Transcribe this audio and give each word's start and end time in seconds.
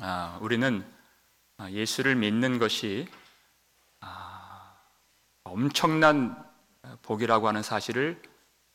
아, 0.00 0.38
우리는 0.40 0.84
예수를 1.70 2.14
믿는 2.14 2.58
것이 2.58 3.08
아, 4.00 4.76
엄청난 5.44 6.36
복이라고 7.02 7.48
하는 7.48 7.62
사실을 7.62 8.20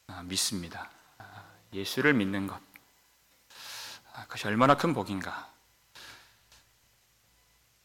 아, 0.07 0.23
믿습니다. 0.23 0.89
아, 1.17 1.43
예수를 1.73 2.13
믿는 2.13 2.47
것. 2.47 2.59
아, 4.13 4.23
그것이 4.23 4.47
얼마나 4.47 4.75
큰 4.75 4.93
복인가. 4.93 5.49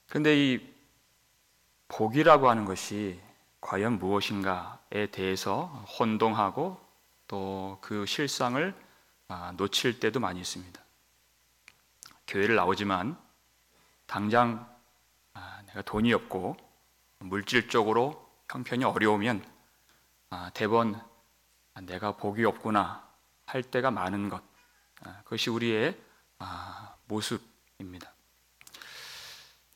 그런데 0.09 0.37
이 0.37 0.75
복이라고 1.89 2.51
하는 2.51 2.65
것이 2.65 3.21
과연 3.61 3.99
무엇인가에 3.99 5.07
대해서 5.13 5.67
혼동하고 5.99 6.81
또 7.29 7.79
그 7.81 8.07
실상을 8.07 8.75
놓칠 9.57 10.01
때도 10.01 10.21
많이 10.21 10.41
있습니다. 10.41 10.81
교회를 12.27 12.57
나오지만 12.57 13.19
당장 14.09 14.67
내가 15.67 15.83
돈이 15.83 16.13
없고 16.15 16.57
물질적으로 17.19 18.29
형편이 18.51 18.83
어려우면 18.85 19.45
대번 20.55 21.01
내가 21.83 22.17
복이 22.17 22.45
없구나 22.45 23.07
할 23.45 23.63
때가 23.63 23.91
많은 23.91 24.31
것 24.31 24.43
그것이 25.25 25.51
우리의 25.51 25.97
모습입니다. 27.05 28.13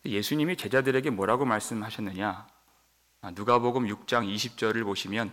예수님이 0.04 0.56
제자들에게 0.56 1.10
뭐라고 1.10 1.44
말씀하셨느냐? 1.44 2.46
아, 3.20 3.30
누가복음 3.30 3.86
6장 3.86 4.34
20절을 4.34 4.82
보시면 4.84 5.32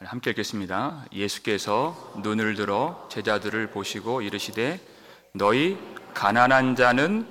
함께 0.00 0.30
읽겠습니다. 0.30 1.06
예수께서 1.12 2.14
눈을 2.22 2.54
들어 2.54 3.06
제자들을 3.10 3.70
보시고 3.70 4.22
이르시되 4.22 4.80
너희 5.32 5.78
가난한 6.16 6.76
자는 6.76 7.28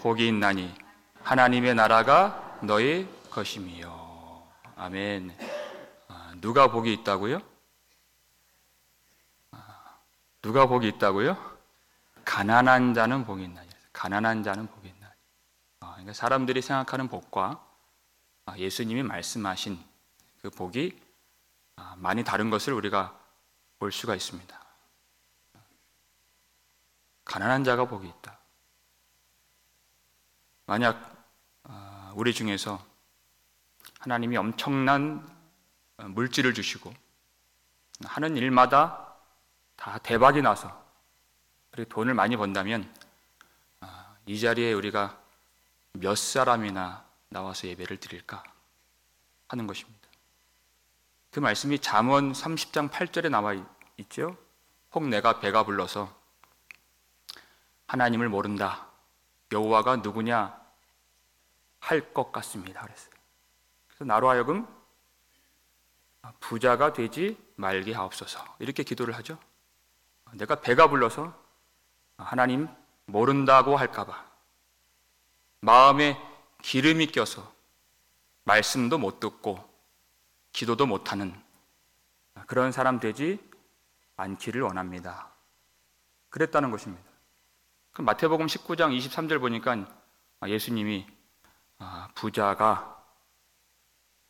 복이 0.00 0.28
있나니 0.28 0.72
하나님의 1.24 1.74
나라가 1.74 2.56
너희 2.62 3.08
것임이요. 3.28 4.46
아멘. 4.76 5.36
아, 6.06 6.32
누가 6.40 6.70
복이 6.70 6.92
있다고요? 6.92 7.42
아, 9.50 9.98
누가 10.40 10.66
복이 10.66 10.86
있다고요? 10.86 11.36
가난한 12.24 12.94
자는 12.94 13.24
복이 13.24 13.42
있나니. 13.42 13.68
가난한 13.92 14.44
자는 14.44 14.68
복이 14.68 14.86
있나니. 14.86 15.14
그러니까 15.80 16.12
사람들이 16.12 16.62
생각하는 16.62 17.08
복과 17.08 17.60
아, 18.46 18.56
예수님이 18.56 19.02
말씀하신 19.02 19.80
그 20.42 20.50
복이 20.50 20.96
아, 21.74 21.96
많이 21.98 22.22
다른 22.22 22.50
것을 22.50 22.72
우리가 22.72 23.18
볼 23.80 23.90
수가 23.90 24.14
있습니다. 24.14 24.61
가난한 27.32 27.64
자가 27.64 27.86
복이 27.86 28.06
있다. 28.06 28.38
만약 30.66 31.26
아, 31.62 32.12
우리 32.14 32.34
중에서 32.34 32.84
하나님이 34.00 34.36
엄청난 34.36 35.26
물질을 35.96 36.52
주시고 36.52 36.92
하는 38.04 38.36
일마다 38.36 39.14
다 39.76 39.96
대박이 39.96 40.42
나서 40.42 40.84
그리고 41.70 41.88
돈을 41.88 42.12
많이 42.12 42.36
번다면 42.36 42.94
이 44.26 44.38
자리에 44.38 44.74
우리가 44.74 45.18
몇 45.94 46.18
사람이나 46.18 47.02
나와서 47.30 47.66
예배를 47.66 47.96
드릴까 47.96 48.44
하는 49.48 49.66
것입니다. 49.66 50.06
그 51.30 51.40
말씀이 51.40 51.78
잠언 51.78 52.32
30장 52.32 52.90
8절에 52.90 53.30
나와 53.30 53.54
있죠. 53.96 54.36
혹 54.92 55.08
내가 55.08 55.40
배가 55.40 55.64
불러서 55.64 56.21
하나님을 57.92 58.30
모른다. 58.30 58.86
여호와가 59.52 59.96
누구냐 59.96 60.58
할 61.78 62.14
것 62.14 62.32
같습니다. 62.32 62.80
그랬어요. 62.80 63.12
그래서 63.86 64.04
나로 64.06 64.30
하여금 64.30 64.66
부자가 66.40 66.94
되지 66.94 67.36
말게 67.56 67.92
하옵소서. 67.92 68.56
이렇게 68.60 68.82
기도를 68.82 69.14
하죠. 69.16 69.38
내가 70.32 70.60
배가 70.62 70.88
불러서 70.88 71.38
하나님 72.16 72.66
모른다고 73.04 73.76
할까봐 73.76 74.24
마음에 75.60 76.18
기름이 76.62 77.08
껴서 77.08 77.52
말씀도 78.44 78.96
못 78.96 79.20
듣고 79.20 79.68
기도도 80.52 80.86
못하는 80.86 81.38
그런 82.46 82.72
사람 82.72 83.00
되지 83.00 83.38
않기를 84.16 84.62
원합니다. 84.62 85.30
그랬다는 86.30 86.70
것입니다. 86.70 87.11
마태복음 87.98 88.46
19장 88.46 88.96
23절 88.96 89.38
보니까 89.40 89.86
예수님이 90.46 91.06
아, 91.78 92.08
부자가 92.14 93.04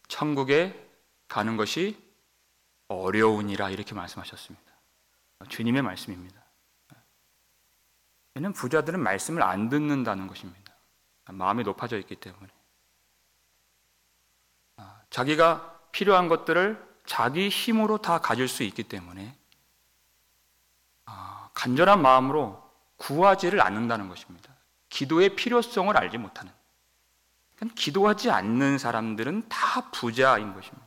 천국에 0.08 0.90
가는 1.28 1.56
것이 1.56 2.02
어려우니라 2.88 3.70
이렇게 3.70 3.94
말씀하셨습니다. 3.94 4.72
주님의 5.48 5.82
말씀입니다. 5.82 6.42
얘는 8.36 8.52
부자들은 8.52 9.00
말씀을 9.00 9.42
안 9.42 9.68
듣는다는 9.68 10.26
것입니다. 10.26 10.74
마음이 11.26 11.62
높아져 11.62 11.98
있기 11.98 12.16
때문에. 12.16 12.48
아, 14.76 15.00
자기가 15.10 15.80
필요한 15.92 16.28
것들을 16.28 16.92
자기 17.06 17.48
힘으로 17.48 17.98
다 17.98 18.18
가질 18.18 18.48
수 18.48 18.62
있기 18.62 18.82
때문에 18.84 19.36
아, 21.04 21.50
간절한 21.54 22.00
마음으로 22.02 22.61
구하지를 23.02 23.60
않는다는 23.60 24.08
것입니다. 24.08 24.54
기도의 24.88 25.34
필요성을 25.34 25.96
알지 25.96 26.18
못하는. 26.18 26.52
기도하지 27.74 28.30
않는 28.30 28.78
사람들은 28.78 29.48
다 29.48 29.90
부자인 29.90 30.54
것입니다. 30.54 30.86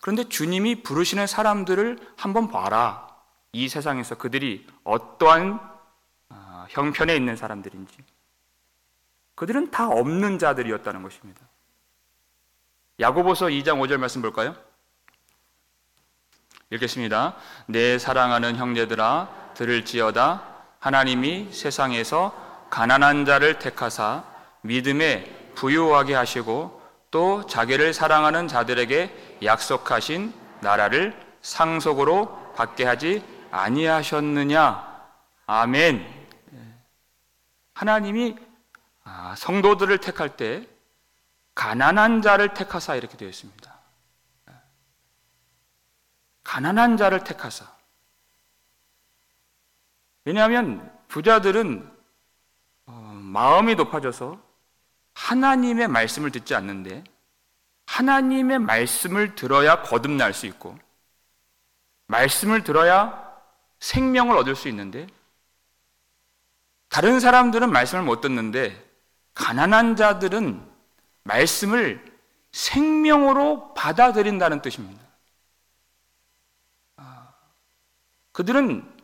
그런데 0.00 0.28
주님이 0.28 0.82
부르시는 0.82 1.26
사람들을 1.26 2.14
한번 2.16 2.48
봐라. 2.48 3.08
이 3.52 3.68
세상에서 3.68 4.16
그들이 4.16 4.66
어떠한 4.84 5.60
아, 6.30 6.66
형편에 6.70 7.14
있는 7.14 7.36
사람들인지. 7.36 7.96
그들은 9.34 9.70
다 9.70 9.88
없는 9.88 10.38
자들이었다는 10.38 11.02
것입니다. 11.02 11.40
야고보서 12.98 13.46
2장 13.46 13.80
5절 13.80 13.98
말씀 13.98 14.22
볼까요? 14.22 14.54
읽겠습니다. 16.70 17.36
내 17.66 17.98
사랑하는 17.98 18.56
형제들아 18.56 19.52
들을지어다 19.54 20.49
하나님이 20.80 21.52
세상에서 21.52 22.34
가난한 22.70 23.26
자를 23.26 23.58
택하사 23.58 24.24
믿음에 24.62 25.24
부유하게 25.54 26.14
하시고 26.14 26.80
또 27.10 27.46
자기를 27.46 27.92
사랑하는 27.92 28.48
자들에게 28.48 29.38
약속하신 29.42 30.32
나라를 30.60 31.18
상속으로 31.42 32.54
받게 32.54 32.84
하지 32.84 33.22
아니하셨느냐? 33.50 34.90
아멘. 35.46 36.20
하나님이 37.74 38.36
아, 39.04 39.34
성도들을 39.36 39.98
택할 39.98 40.36
때 40.36 40.66
가난한 41.54 42.22
자를 42.22 42.54
택하사 42.54 42.94
이렇게 42.94 43.16
되어 43.16 43.28
있습니다. 43.28 43.74
가난한 46.44 46.96
자를 46.96 47.22
택하사. 47.24 47.79
왜냐하면 50.24 50.92
부자들은 51.08 51.90
어, 52.86 52.92
마음이 53.14 53.74
높아져서 53.74 54.40
하나님의 55.14 55.88
말씀을 55.88 56.30
듣지 56.30 56.54
않는데 56.54 57.04
하나님의 57.86 58.58
말씀을 58.60 59.34
들어야 59.34 59.82
거듭날 59.82 60.32
수 60.32 60.46
있고 60.46 60.78
말씀을 62.06 62.64
들어야 62.64 63.30
생명을 63.80 64.36
얻을 64.36 64.54
수 64.54 64.68
있는데 64.68 65.06
다른 66.88 67.20
사람들은 67.20 67.70
말씀을 67.70 68.04
못 68.04 68.20
듣는데 68.20 68.90
가난한 69.34 69.96
자들은 69.96 70.68
말씀을 71.22 72.04
생명으로 72.52 73.74
받아들인다는 73.74 74.60
뜻입니다. 74.60 75.00
아, 76.96 77.32
그들은 78.32 78.99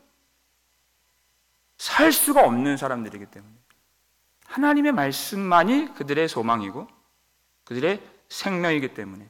살 1.79 2.13
수가 2.13 2.45
없는 2.45 2.77
사람들이기 2.77 3.27
때문에 3.27 3.55
하나님의 4.47 4.93
말씀만이 4.93 5.95
그들의 5.95 6.29
소망이고 6.29 6.89
그들의 7.65 8.01
생명이기 8.29 8.95
때문에 8.95 9.29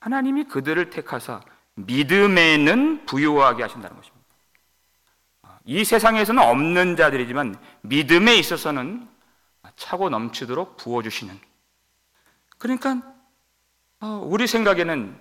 하나님이 0.00 0.44
그들을 0.44 0.90
택하사 0.90 1.40
믿음에는 1.74 3.06
부유하게 3.06 3.62
하신다는 3.62 3.96
것입니다. 3.96 4.26
아, 5.42 5.58
이 5.64 5.84
세상에서는 5.84 6.42
없는 6.42 6.96
자들이지만 6.96 7.54
믿음에 7.82 8.36
있어서는 8.36 9.08
차고 9.76 10.08
넘치도록 10.08 10.76
부어주시는. 10.76 11.38
그러니까 12.58 13.02
어, 14.00 14.22
우리 14.24 14.46
생각에는 14.46 15.18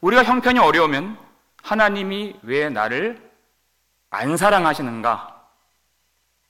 우리가 0.00 0.24
형편이 0.24 0.58
어려우면 0.58 1.18
하나님이 1.62 2.38
왜 2.42 2.68
나를 2.68 3.29
안 4.10 4.36
사랑하시는가? 4.36 5.40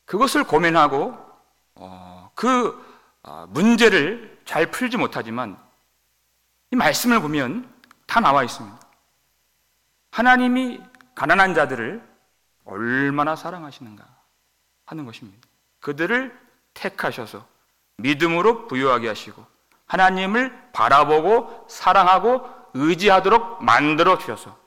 그것을 0.07 0.45
고민하고 0.45 1.17
어, 1.77 2.31
그 2.35 2.85
어, 3.23 3.47
문제를 3.51 4.41
잘 4.45 4.71
풀지 4.71 4.97
못하지만 4.97 5.57
이 6.73 6.77
말씀을 6.77 7.21
보면 7.21 7.73
다 8.07 8.21
나와 8.21 8.43
있습니다. 8.43 8.81
하나님이 10.11 10.81
가난한 11.15 11.55
자들을 11.55 12.03
얼마나 12.65 13.37
사랑하시는가 13.37 14.05
하는 14.87 15.05
것입니다. 15.05 15.47
그들을 15.81 16.37
택하셔서 16.75 17.47
믿음으로 17.97 18.67
부유하게 18.69 19.09
하시고 19.09 19.45
하나님을 19.87 20.73
바라보고 20.73 21.67
사랑하고 21.69 22.49
의지하도록 22.75 23.63
만들어 23.63 24.19
주셔서 24.19 24.60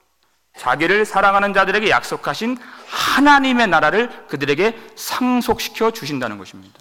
자기를 0.57 1.05
사랑하는 1.05 1.53
자들에게 1.53 1.89
약속하신 1.89 2.57
하나님의 2.88 3.67
나라를 3.67 4.27
그들에게 4.27 4.77
상속시켜 4.95 5.91
주신다는 5.91 6.38
것입니다. 6.38 6.79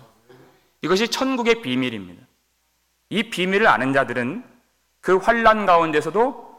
이것이 0.82 1.08
천국의 1.08 1.62
비밀입니다. 1.62 2.22
이 3.08 3.30
비밀을 3.30 3.66
아는 3.66 3.92
자들은 3.92 4.44
그 5.00 5.16
환란 5.16 5.66
가운데서도 5.66 6.52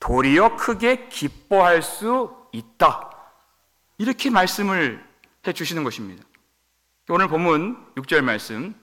도리어 0.00 0.56
크게 0.56 1.08
기뻐할 1.08 1.82
수 1.82 2.34
있다. 2.52 3.10
이렇게 3.98 4.30
말씀을 4.30 5.04
해 5.46 5.52
주시는 5.52 5.84
것입니다. 5.84 6.24
오늘 7.08 7.28
본문 7.28 7.76
6절 7.96 8.22
말씀 8.22 8.74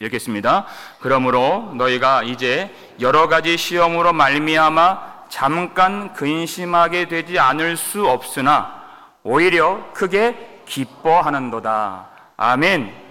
읽겠습니다. 0.00 0.66
그러므로 1.00 1.72
너희가 1.76 2.22
이제 2.22 2.74
여러 3.00 3.28
가지 3.28 3.56
시험으로 3.56 4.12
말미암아 4.12 5.15
잠깐 5.28 6.12
근심하게 6.12 7.08
되지 7.08 7.38
않을 7.38 7.76
수 7.76 8.08
없으나 8.08 8.84
오히려 9.22 9.92
크게 9.92 10.62
기뻐하는도다. 10.66 12.10
아멘. 12.36 13.06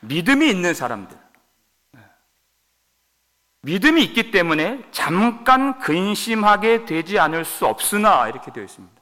믿음이 0.00 0.48
있는 0.48 0.74
사람들. 0.74 1.16
믿음이 3.62 4.02
있기 4.04 4.32
때문에 4.32 4.82
잠깐 4.90 5.78
근심하게 5.78 6.84
되지 6.84 7.20
않을 7.20 7.44
수 7.44 7.66
없으나 7.66 8.28
이렇게 8.28 8.52
되어 8.52 8.64
있습니다. 8.64 9.00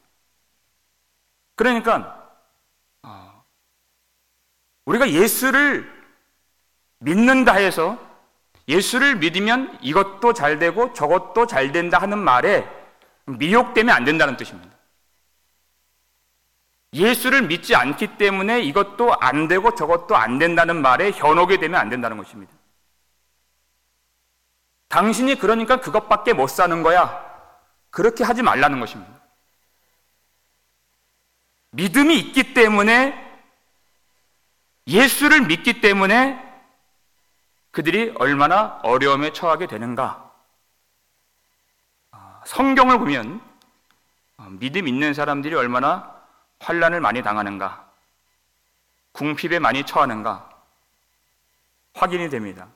그러니까 1.55 2.31
우리가 4.85 5.11
예수를 5.11 5.91
믿는다 6.99 7.55
해서 7.55 7.99
예수를 8.71 9.17
믿으면 9.17 9.77
이것도 9.83 10.33
잘 10.33 10.61
되고 10.61 10.93
저것도 10.93 11.49
잘 11.49 11.73
된다 11.73 11.99
하는 11.99 12.19
말에 12.19 12.69
미혹되면 13.27 13.95
안 13.95 14.05
된다는 14.05 14.37
뜻입니다. 14.37 14.71
예수를 16.93 17.43
믿지 17.43 17.75
않기 17.75 18.17
때문에 18.17 18.61
이것도 18.63 19.15
안 19.15 19.49
되고 19.49 19.75
저것도 19.75 20.17
안 20.17 20.39
된다는 20.39 20.83
말에 20.83 21.11
현혹이 21.11 21.59
되면 21.59 21.81
안 21.81 21.89
된다는 21.89 22.17
것입니다. 22.17 22.53
당신이 24.89 25.37
그러니까 25.37 25.81
그것밖에 25.81 26.33
못 26.33 26.49
사는 26.49 26.83
거야. 26.85 27.29
그렇게 27.91 28.23
하지 28.23 28.43
말라는 28.43 28.79
것입니다. 28.79 29.21
믿음이 31.73 32.19
있기 32.19 32.55
때문에 32.55 33.15
예수를 34.87 35.43
믿기 35.43 35.81
때문에 35.81 36.50
그들이 37.71 38.13
얼마나 38.17 38.81
어려움에 38.83 39.33
처하게 39.33 39.67
되는가. 39.67 40.33
아, 42.11 42.41
성경을 42.47 42.99
보면 42.99 43.41
아, 44.37 44.49
믿음 44.59 44.89
있는 44.89 45.15
사람들이 45.15 45.55
얼마나 45.55 46.21
환란을 46.59 47.01
많이 47.01 47.23
당하는가, 47.23 47.89
궁핍에 49.13 49.59
많이 49.59 49.85
처하는가 49.85 50.49
확인이 51.95 52.29
됩니다. 52.29 52.69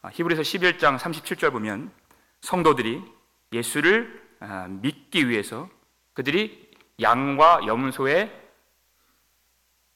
아, 0.00 0.08
히브리서 0.10 0.42
11장 0.42 0.98
37절 0.98 1.52
보면 1.52 1.92
성도들이 2.40 3.02
예수를 3.52 4.22
믿기 4.80 5.28
위해서 5.28 5.68
그들이 6.14 6.70
양과 7.00 7.66
염소의 7.66 8.40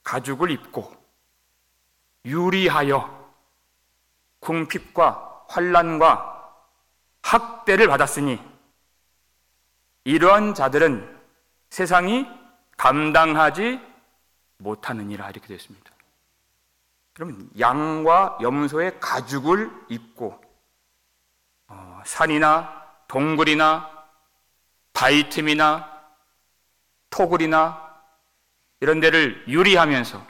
가죽을 0.04 0.50
입고 0.50 0.94
유리하여 2.24 3.15
궁핍과 4.46 5.46
환란과 5.48 6.54
학대를 7.22 7.88
받았으니 7.88 8.40
이러한 10.04 10.54
자들은 10.54 11.20
세상이 11.70 12.28
감당하지 12.76 13.80
못하느니라 14.58 15.30
이렇게 15.30 15.48
되었습니다. 15.48 15.90
그러면 17.12 17.50
양과 17.58 18.38
염소의 18.40 19.00
가죽을 19.00 19.68
입고 19.88 20.40
어, 21.66 22.02
산이나 22.06 22.84
동굴이나 23.08 23.90
바위 24.92 25.28
틈이나 25.28 25.90
토굴이나 27.10 28.00
이런 28.78 29.00
데를 29.00 29.44
유리하면서 29.48 30.24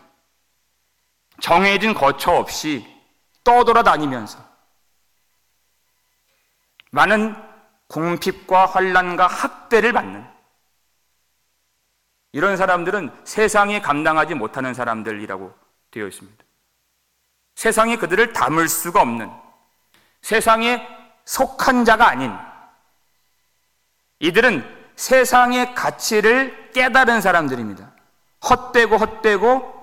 정해진 1.41 1.93
거처 1.93 2.33
없이 2.33 2.96
떠돌아다니면서 3.47 4.45
많은 6.91 7.37
궁핍과 7.87 8.67
환란과 8.67 9.29
학대를 9.29 9.93
받는 9.93 10.27
이런 12.33 12.57
사람들은 12.57 13.13
세상이 13.25 13.81
감당하지 13.81 14.35
못하는 14.35 14.75
사람들이라고 14.75 15.55
되어 15.93 16.09
있습니다. 16.09 16.45
세상이 17.55 17.97
그들을 17.97 18.33
담을 18.33 18.69
수가 18.69 19.01
없는 19.01 19.31
세상에 20.23 20.87
속한 21.25 21.85
자가 21.85 22.09
아닌 22.09 22.37
이들은 24.19 24.91
세상의 24.97 25.75
가치를 25.77 26.73
깨달은 26.73 27.21
사람들입니다. 27.21 27.93
헛되고 28.51 28.97
헛되고 28.97 29.77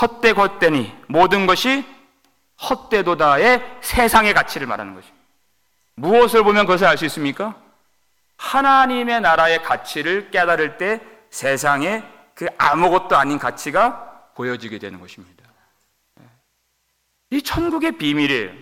헛되고 0.00 0.40
헛되니 0.40 1.04
모든 1.08 1.46
것이 1.46 1.93
헛되도다의 2.68 3.78
세상의 3.80 4.34
가치를 4.34 4.66
말하는 4.66 4.94
것입니다. 4.94 5.24
무엇을 5.96 6.42
보면 6.42 6.66
그것을 6.66 6.86
알 6.86 6.98
수 6.98 7.04
있습니까? 7.06 7.54
하나님의 8.36 9.20
나라의 9.20 9.62
가치를 9.62 10.30
깨달을 10.30 10.76
때 10.76 11.00
세상에 11.30 12.02
그 12.34 12.46
아무것도 12.58 13.16
아닌 13.16 13.38
가치가 13.38 14.30
보여지게 14.34 14.78
되는 14.78 15.00
것입니다. 15.00 15.44
이 17.30 17.42
천국의 17.42 17.98
비밀이에요. 17.98 18.52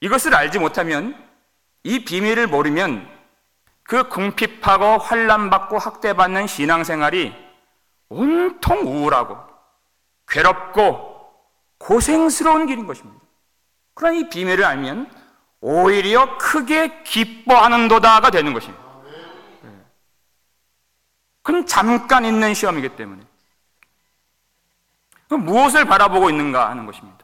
이것을 0.00 0.34
알지 0.34 0.58
못하면 0.58 1.16
이 1.82 2.04
비밀을 2.04 2.46
모르면 2.46 3.08
그 3.82 4.08
궁핍하고 4.08 4.98
환란받고 4.98 5.78
학대받는 5.78 6.46
신앙생활이 6.46 7.34
온통 8.08 8.80
우울하고 8.80 9.38
괴롭고 10.28 11.15
고생스러운 11.78 12.66
길인 12.66 12.86
것입니다. 12.86 13.20
그러나 13.94 14.16
이 14.16 14.28
비밀을 14.28 14.64
알면 14.64 15.10
오히려 15.60 16.36
크게 16.38 17.02
기뻐하는 17.02 17.88
도다가 17.88 18.30
되는 18.30 18.52
것입니다. 18.52 18.84
네. 19.62 19.70
그건 21.42 21.66
잠깐 21.66 22.24
있는 22.24 22.54
시험이기 22.54 22.90
때문에. 22.90 23.22
무엇을 25.28 25.86
바라보고 25.86 26.30
있는가 26.30 26.70
하는 26.70 26.86
것입니다. 26.86 27.16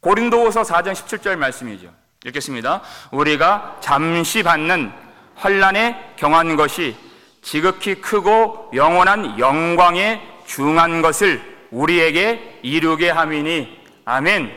고린도후서 0.00 0.62
4장 0.62 0.92
17절 0.92 1.36
말씀이죠. 1.36 1.92
읽겠습니다. 2.24 2.82
우리가 3.10 3.78
잠시 3.80 4.42
받는 4.42 4.92
환란에 5.34 6.14
경한 6.16 6.56
것이 6.56 6.96
지극히 7.42 8.00
크고 8.00 8.70
영원한 8.74 9.38
영광에 9.38 10.20
중한 10.46 11.02
것을 11.02 11.57
우리에게 11.70 12.60
이루게 12.62 13.10
함이니 13.10 13.84
아멘. 14.04 14.56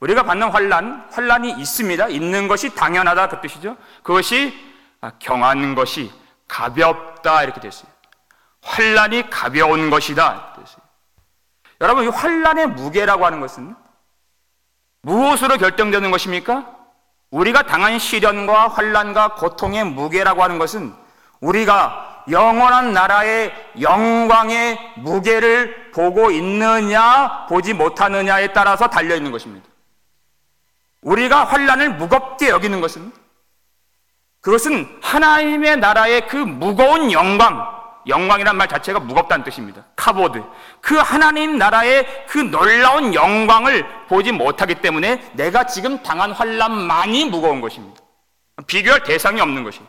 우리가 0.00 0.22
받는 0.22 0.50
환란, 0.50 1.06
환란이 1.12 1.52
있습니다. 1.52 2.08
있는 2.08 2.48
것이 2.48 2.74
당연하다 2.74 3.28
그 3.28 3.40
뜻이죠. 3.42 3.76
그것이 4.02 4.52
경한 5.18 5.74
것이 5.74 6.10
가볍다 6.48 7.42
이렇게 7.42 7.60
됐어요. 7.60 7.90
환란이 8.62 9.30
가벼운 9.30 9.90
것이다. 9.90 10.56
여러분 11.80 12.04
이 12.04 12.08
환란의 12.08 12.68
무게라고 12.68 13.24
하는 13.24 13.40
것은 13.40 13.74
무엇으로 15.02 15.56
결정되는 15.56 16.10
것입니까? 16.10 16.76
우리가 17.30 17.62
당한 17.62 17.98
시련과 17.98 18.68
환란과 18.68 19.34
고통의 19.34 19.84
무게라고 19.84 20.42
하는 20.42 20.58
것은 20.58 20.92
우리가 21.40 22.09
영원한 22.30 22.92
나라의 22.92 23.52
영광의 23.80 24.78
무게를 24.96 25.90
보고 25.92 26.30
있느냐, 26.30 27.46
보지 27.48 27.74
못하느냐에 27.74 28.52
따라서 28.52 28.88
달려 28.88 29.16
있는 29.16 29.32
것입니다. 29.32 29.68
우리가 31.02 31.44
환란을 31.44 31.94
무겁게 31.94 32.48
여기는 32.48 32.80
것은 32.80 33.12
그것은 34.40 34.98
하나님의 35.02 35.78
나라의 35.78 36.26
그 36.26 36.36
무거운 36.36 37.12
영광, 37.12 37.66
영광이란 38.06 38.56
말 38.56 38.68
자체가 38.68 39.00
무겁다는 39.00 39.44
뜻입니다. 39.44 39.84
카보드. 39.96 40.42
그 40.80 40.96
하나님 40.96 41.58
나라의 41.58 42.26
그 42.26 42.38
놀라운 42.38 43.14
영광을 43.14 43.86
보지 44.08 44.32
못하기 44.32 44.76
때문에 44.76 45.30
내가 45.34 45.64
지금 45.64 46.02
당한 46.02 46.32
환란만이 46.32 47.26
무거운 47.26 47.60
것입니다. 47.60 48.00
비교할 48.66 49.02
대상이 49.02 49.40
없는 49.40 49.64
것이. 49.64 49.80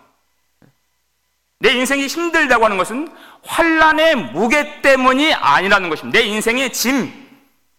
내 1.62 1.74
인생이 1.74 2.08
힘들다고 2.08 2.66
하는 2.66 2.78
것은 2.78 3.08
환란의 3.44 4.16
무게 4.34 4.82
때문이 4.82 5.32
아니라는 5.36 5.90
것입니다. 5.90 6.18
내 6.18 6.26
인생의 6.26 6.74
짐, 6.74 7.12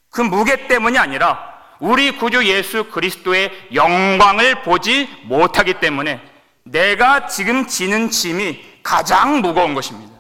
그 0.08 0.20
무게 0.20 0.68
때문이 0.68 0.96
아니라 0.98 1.52
우리 1.80 2.16
구주 2.16 2.46
예수 2.46 2.84
그리스도의 2.84 3.70
영광을 3.74 4.62
보지 4.62 5.08
못하기 5.24 5.80
때문에 5.80 6.22
내가 6.62 7.26
지금 7.26 7.66
지는 7.66 8.08
짐이 8.08 8.82
가장 8.84 9.40
무거운 9.40 9.74
것입니다. 9.74 10.12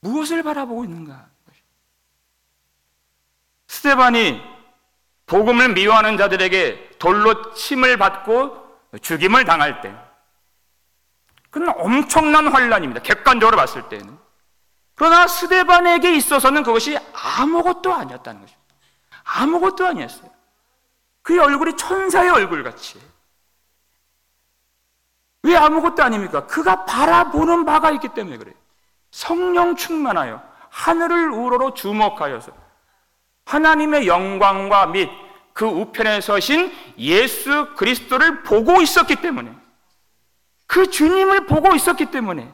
무엇을 0.00 0.42
바라보고 0.42 0.84
있는가? 0.84 1.26
스테반이 3.66 4.40
복음을 5.26 5.74
미워하는 5.74 6.16
자들에게 6.16 6.92
돌로 6.98 7.52
침을 7.52 7.98
받고 7.98 8.56
죽임을 9.02 9.44
당할 9.44 9.82
때 9.82 9.94
그건 11.50 11.74
엄청난 11.78 12.48
환란입니다. 12.48 13.02
객관적으로 13.02 13.56
봤을 13.56 13.88
때는. 13.88 14.18
그러나 14.94 15.26
스데반에게 15.26 16.14
있어서는 16.14 16.62
그것이 16.62 16.98
아무것도 17.12 17.92
아니었다는 17.92 18.40
것입니다. 18.40 18.74
아무것도 19.24 19.86
아니었어요. 19.86 20.30
그의 21.22 21.38
얼굴이 21.38 21.76
천사의 21.76 22.30
얼굴 22.30 22.62
같이. 22.62 23.00
왜 25.42 25.56
아무것도 25.56 26.02
아닙니까? 26.02 26.46
그가 26.46 26.84
바라보는 26.84 27.64
바가 27.64 27.90
있기 27.92 28.08
때문에 28.08 28.36
그래요. 28.36 28.54
성령 29.10 29.74
충만하여 29.74 30.42
하늘을 30.68 31.30
우러러 31.30 31.74
주목하여서 31.74 32.52
하나님의 33.46 34.06
영광과 34.06 34.86
및 34.86 35.10
그 35.52 35.66
우편에 35.66 36.20
서신 36.20 36.72
예수 36.98 37.74
그리스도를 37.74 38.42
보고 38.42 38.80
있었기 38.80 39.16
때문에 39.16 39.59
그 40.70 40.88
주님을 40.88 41.46
보고 41.46 41.74
있었기 41.74 42.12
때문에 42.12 42.48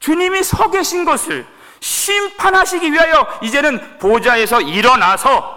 주님이 0.00 0.42
서 0.42 0.72
계신 0.72 1.04
것을 1.04 1.46
심판하시기 1.78 2.90
위하여 2.90 3.24
이제는 3.44 3.98
보좌에서 3.98 4.60
일어나서 4.60 5.56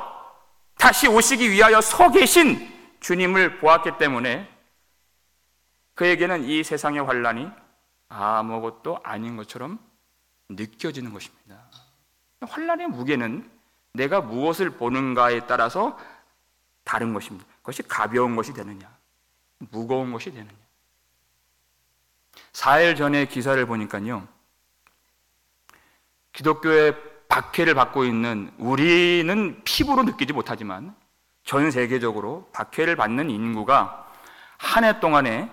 다시 0.77 1.07
오시기 1.07 1.49
위하여 1.49 1.81
서 1.81 2.11
계신 2.11 2.71
주님을 2.99 3.57
보았기 3.57 3.97
때문에 3.97 4.47
그에게는 5.95 6.43
이 6.43 6.63
세상의 6.63 7.01
환란이 7.01 7.49
아무것도 8.09 8.99
아닌 9.03 9.35
것처럼 9.35 9.79
느껴지는 10.49 11.13
것입니다. 11.13 11.57
환란의 12.41 12.89
무게는 12.89 13.49
내가 13.93 14.21
무엇을 14.21 14.69
보는가에 14.69 15.47
따라서 15.47 15.97
다른 16.83 17.11
것입니다. 17.11 17.47
그것이 17.57 17.81
가벼운 17.81 18.35
것이 18.35 18.53
되느냐, 18.53 18.87
무거운 19.57 20.13
것이 20.13 20.31
되느냐. 20.31 20.62
4일 22.53 22.97
전에 22.97 23.25
기사를 23.25 23.63
보니까요. 23.65 24.27
기독교의 26.33 26.95
박해를 27.27 27.73
받고 27.73 28.05
있는 28.05 28.51
우리는 28.57 29.61
피부로 29.63 30.03
느끼지 30.03 30.33
못하지만 30.33 30.95
전 31.43 31.71
세계적으로 31.71 32.49
박해를 32.53 32.95
받는 32.95 33.29
인구가 33.29 34.07
한 34.57 34.83
해 34.83 34.99
동안에 34.99 35.51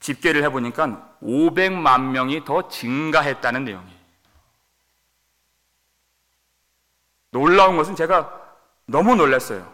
집계를 0.00 0.42
해보니까 0.44 1.16
500만 1.22 2.10
명이 2.10 2.44
더 2.44 2.68
증가했다는 2.68 3.64
내용이에요. 3.64 4.00
놀라운 7.30 7.76
것은 7.76 7.94
제가 7.94 8.56
너무 8.86 9.14
놀랐어요. 9.14 9.72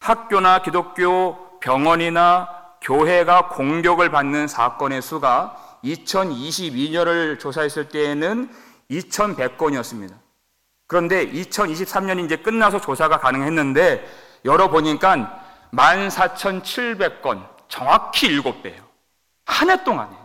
학교나 0.00 0.62
기독교 0.62 1.58
병원이나 1.60 2.57
교회가 2.80 3.48
공격을 3.48 4.10
받는 4.10 4.48
사건의 4.48 5.02
수가 5.02 5.78
2022년을 5.84 7.38
조사했을 7.38 7.88
때에는 7.88 8.50
2100건이었습니다. 8.90 10.14
그런데 10.86 11.30
2023년이 11.30 12.24
이제 12.24 12.36
끝나서 12.36 12.80
조사가 12.80 13.18
가능했는데 13.20 14.08
열어보니까 14.44 15.44
14,700건, 15.72 17.46
정확히 17.68 18.40
7배예요. 18.40 18.82
한 19.44 19.70
해 19.70 19.84
동안에. 19.84 20.16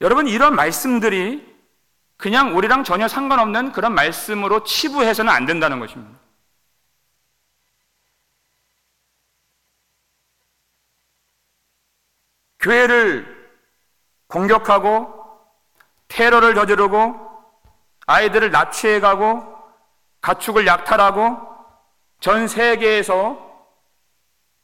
여러분, 0.00 0.28
이런 0.28 0.54
말씀들이 0.54 1.54
그냥 2.16 2.56
우리랑 2.56 2.84
전혀 2.84 3.08
상관없는 3.08 3.72
그런 3.72 3.94
말씀으로 3.94 4.62
치부해서는 4.64 5.32
안 5.32 5.46
된다는 5.46 5.80
것입니다. 5.80 6.23
교회를 12.64 13.52
공격하고 14.26 15.12
테러를 16.08 16.54
저지르고 16.54 17.14
아이들을 18.06 18.50
납치해 18.50 19.00
가고 19.00 19.44
가축을 20.22 20.66
약탈하고 20.66 21.36
전 22.20 22.48
세계에서 22.48 23.38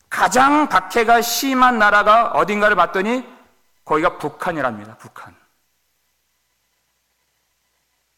가장 0.08 0.68
박해가 0.70 1.20
심한 1.20 1.78
나라가 1.78 2.30
어딘가를 2.30 2.74
봤더니 2.74 3.28
거기가 3.84 4.16
북한이랍니다. 4.16 4.96
북한. 4.98 5.36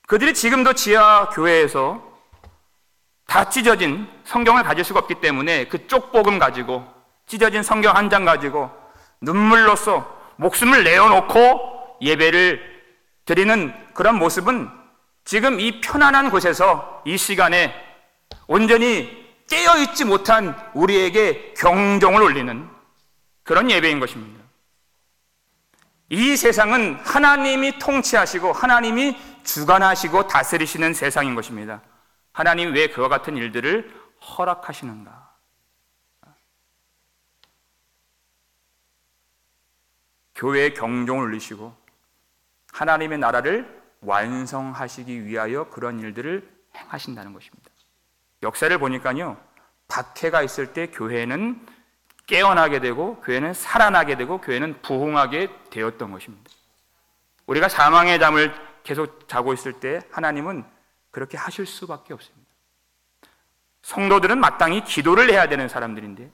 그들이 0.07 0.33
지금도 0.33 0.75
지하 0.75 1.29
교회에서 1.31 2.01
다 3.27 3.49
찢어진 3.49 4.09
성경을 4.25 4.63
가질 4.63 4.85
수가 4.85 5.01
없기 5.01 5.17
때문에 5.17 5.67
그 5.67 5.89
쪽복음 5.89 6.39
가지고 6.39 6.87
찢어진 7.27 7.63
성경 7.65 7.97
한 7.97 8.09
장 8.11 8.25
가지고 8.25 8.82
눈물로써 9.23 10.21
목숨을 10.37 10.85
내어놓고 10.85 11.99
예배를 12.03 12.61
드리는 13.25 13.73
그런 13.95 14.19
모습은 14.19 14.69
지금 15.25 15.61
이 15.61 15.81
편안한 15.81 16.31
곳에서 16.31 17.03
이 17.07 17.17
시간에 17.17 17.73
온전히 18.47 19.23
깨어있지 19.49 20.05
못한 20.05 20.57
우리에게 20.75 21.55
경종을 21.57 22.23
울리는 22.23 22.69
그런 23.45 23.71
예배인 23.71 24.01
것입니다. 24.01 24.43
이 26.09 26.37
세상은 26.37 26.99
하나님이 27.05 27.79
통치하시고 27.79 28.53
하나님이 28.53 29.17
주관하시고 29.45 30.27
다스리시는 30.27 30.95
세상인 30.95 31.35
것입니다. 31.35 31.81
하나님 32.33 32.73
왜 32.75 32.89
그와 32.89 33.09
같은 33.09 33.37
일들을 33.37 33.91
허락하시는가? 34.21 35.22
교회에 40.43 40.71
경종을 40.71 41.27
울리시고 41.27 41.73
하나님의 42.73 43.19
나라를 43.19 43.81
완성하시기 44.01 45.25
위하여 45.25 45.71
그런 45.71 46.01
일들을 46.01 46.51
행하신다는 46.75 47.33
것입니다. 47.33 47.71
역사를 48.43 48.77
보니까요, 48.77 49.41
박해가 49.87 50.43
있을 50.43 50.73
때 50.73 50.89
교회는 50.89 51.65
깨어나게 52.27 52.81
되고, 52.81 53.21
교회는 53.21 53.55
살아나게 53.55 54.17
되고, 54.17 54.41
교회는 54.41 54.83
부흥하게 54.83 55.49
되었던 55.71 56.11
것입니다. 56.11 56.51
우리가 57.47 57.69
사망의 57.69 58.19
잠을 58.19 58.53
계속 58.83 59.29
자고 59.29 59.53
있을 59.53 59.75
때 59.75 60.01
하나님은 60.11 60.65
그렇게 61.13 61.37
하실 61.37 61.67
수밖에 61.67 62.15
없습니다. 62.15 62.51
성도들은 63.83 64.41
마땅히 64.41 64.83
기도를 64.83 65.31
해야 65.31 65.49
되는 65.49 65.69
사람들인데, 65.69 66.33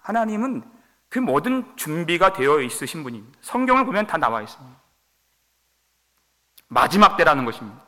하나님은 0.00 0.81
그 1.12 1.18
모든 1.18 1.62
준비가 1.76 2.32
되어 2.32 2.62
있으신 2.62 3.02
분입니다. 3.02 3.38
성경을 3.42 3.84
보면 3.84 4.06
다 4.06 4.16
나와 4.16 4.40
있습니다. 4.40 4.80
마지막 6.68 7.18
때라는 7.18 7.44
것입니다. 7.44 7.84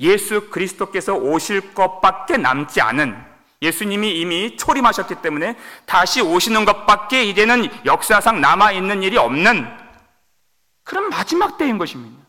예수 0.00 0.50
그리스도께서 0.50 1.14
오실 1.14 1.72
것밖에 1.72 2.36
남지 2.36 2.82
않은 2.82 3.16
예수님이 3.62 4.20
이미 4.20 4.58
초림하셨기 4.58 5.22
때문에 5.22 5.56
다시 5.86 6.20
오시는 6.20 6.66
것밖에 6.66 7.24
이제는 7.24 7.70
역사상 7.86 8.42
남아있는 8.42 9.02
일이 9.02 9.16
없는 9.16 9.66
그런 10.84 11.08
마지막 11.08 11.56
때인 11.56 11.78
것입니다. 11.78 12.22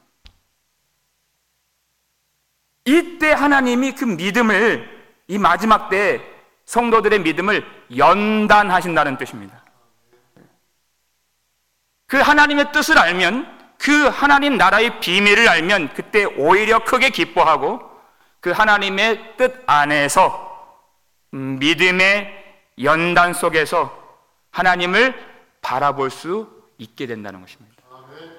이때 2.85 3.33
하나님이 3.33 3.91
그 3.95 4.05
믿음을 4.05 4.89
이 5.27 5.37
마지막 5.37 5.89
때 5.89 6.21
성도들의 6.63 7.19
믿음을 7.19 7.65
연단하신다는 7.97 9.17
뜻입니다. 9.17 9.62
그 12.13 12.19
하나님의 12.19 12.71
뜻을 12.71 12.99
알면 12.99 13.51
그 13.79 14.07
하나님 14.07 14.55
나라의 14.55 14.99
비밀을 14.99 15.49
알면 15.49 15.95
그때 15.95 16.25
오히려 16.25 16.83
크게 16.83 17.09
기뻐하고 17.09 17.81
그 18.39 18.51
하나님의 18.51 19.33
뜻 19.35 19.63
안에서 19.65 20.77
믿음의 21.31 22.31
연단 22.83 23.33
속에서 23.33 23.91
하나님을 24.51 25.15
바라볼 25.63 26.11
수 26.11 26.47
있게 26.77 27.07
된다는 27.07 27.41
것입니다. 27.41 27.81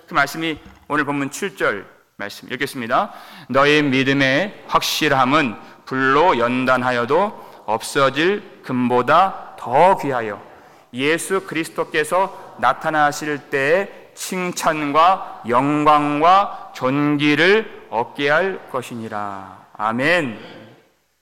그 0.07 0.14
말씀이 0.14 0.57
오늘 0.87 1.04
본문 1.04 1.31
7절 1.31 1.85
말씀 2.14 2.52
읽겠습니다. 2.52 3.12
너희 3.49 3.83
믿음의 3.83 4.66
확실함은 4.69 5.57
불로 5.85 6.38
연단하여도 6.38 7.64
없어질 7.66 8.61
금보다 8.62 9.57
더 9.59 9.97
귀하여 9.99 10.40
예수 10.93 11.45
그리스도께서 11.45 12.43
나타나실 12.58 13.50
때에 13.50 14.12
칭찬과 14.14 15.42
영광과 15.49 16.73
존귀를 16.75 17.88
얻게 17.90 18.28
할 18.28 18.70
것이니라. 18.70 19.66
아멘. 19.75 20.38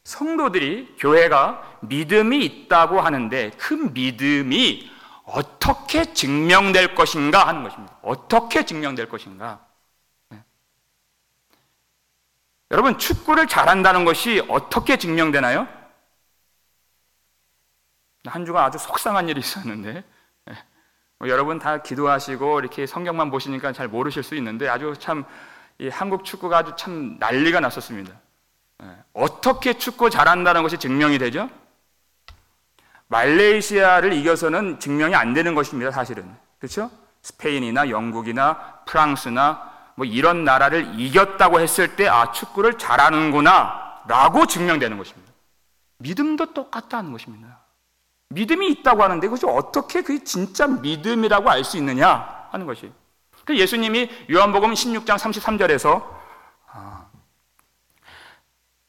성도들이 0.04 0.96
교회가 0.98 1.78
믿음이 1.80 2.44
있다고 2.44 3.00
하는데 3.00 3.50
그 3.56 3.74
믿음이 3.74 4.90
어떻게 5.24 6.12
증명될 6.12 6.94
것인가 6.94 7.46
하는 7.46 7.62
것입니다. 7.62 7.96
어떻게 8.02 8.64
증명될 8.64 9.08
것인가? 9.08 9.64
네. 10.30 10.42
여러분, 12.70 12.98
축구를 12.98 13.46
잘한다는 13.46 14.04
것이 14.04 14.44
어떻게 14.48 14.96
증명되나요? 14.96 15.68
한 18.26 18.44
주간 18.44 18.64
아주 18.64 18.78
속상한 18.78 19.28
일이 19.28 19.40
있었는데, 19.40 20.04
여러분 21.28 21.58
다 21.58 21.82
기도하시고 21.82 22.60
이렇게 22.60 22.86
성경만 22.86 23.30
보시니까 23.30 23.72
잘 23.72 23.88
모르실 23.88 24.22
수 24.22 24.34
있는데 24.36 24.68
아주 24.68 24.94
참 24.98 25.24
한국 25.90 26.24
축구가 26.24 26.58
아주 26.58 26.72
참 26.76 27.16
난리가 27.18 27.60
났었습니다. 27.60 28.12
네. 28.78 28.88
어떻게 29.12 29.74
축구 29.74 30.10
잘한다는 30.10 30.62
것이 30.62 30.78
증명이 30.78 31.18
되죠? 31.18 31.48
말레이시아를 33.08 34.12
이겨서는 34.14 34.80
증명이 34.80 35.14
안 35.14 35.34
되는 35.34 35.54
것입니다, 35.54 35.90
사실은. 35.90 36.34
그렇죠? 36.58 36.90
스페인이나 37.20 37.90
영국이나 37.90 38.80
프랑스나 38.86 39.70
뭐 39.94 40.06
이런 40.06 40.44
나라를 40.44 40.98
이겼다고 40.98 41.60
했을 41.60 41.94
때, 41.94 42.08
아, 42.08 42.32
축구를 42.32 42.78
잘하는구나, 42.78 44.02
라고 44.08 44.46
증명되는 44.46 44.96
것입니다. 44.96 45.32
믿음도 45.98 46.54
똑같다는 46.54 47.12
것입니다. 47.12 47.61
믿음이 48.34 48.68
있다고 48.68 49.02
하는데, 49.02 49.26
그것이 49.26 49.46
어떻게 49.46 50.02
그게 50.02 50.22
진짜 50.24 50.66
믿음이라고 50.66 51.50
알 51.50 51.64
수 51.64 51.76
있느냐 51.78 52.48
하는 52.50 52.66
것이. 52.66 52.92
그 53.44 53.56
예수님이 53.56 54.10
요한복음 54.30 54.72
16장 54.72 55.18
33절에서, 55.18 56.04
아, 56.72 57.06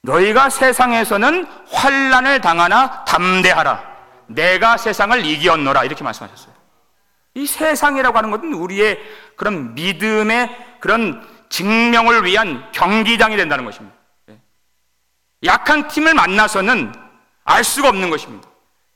너희가 0.01 0.49
세상에서는 0.49 1.45
환란을 1.71 2.41
당하나 2.41 3.03
담대하라. 3.05 3.93
내가 4.27 4.77
세상을 4.77 5.25
이기었노라 5.25 5.83
이렇게 5.85 6.03
말씀하셨어요. 6.03 6.53
이 7.35 7.45
세상이라고 7.47 8.17
하는 8.17 8.31
것은 8.31 8.53
우리의 8.53 8.99
그런 9.35 9.73
믿음의 9.73 10.77
그런 10.79 11.27
증명을 11.49 12.25
위한 12.25 12.71
경기장이 12.71 13.37
된다는 13.37 13.65
것입니다. 13.65 13.95
예. 14.29 14.39
약한 15.45 15.87
팀을 15.87 16.13
만나서는 16.13 16.93
알 17.43 17.63
수가 17.63 17.89
없는 17.89 18.09
것입니다. 18.09 18.49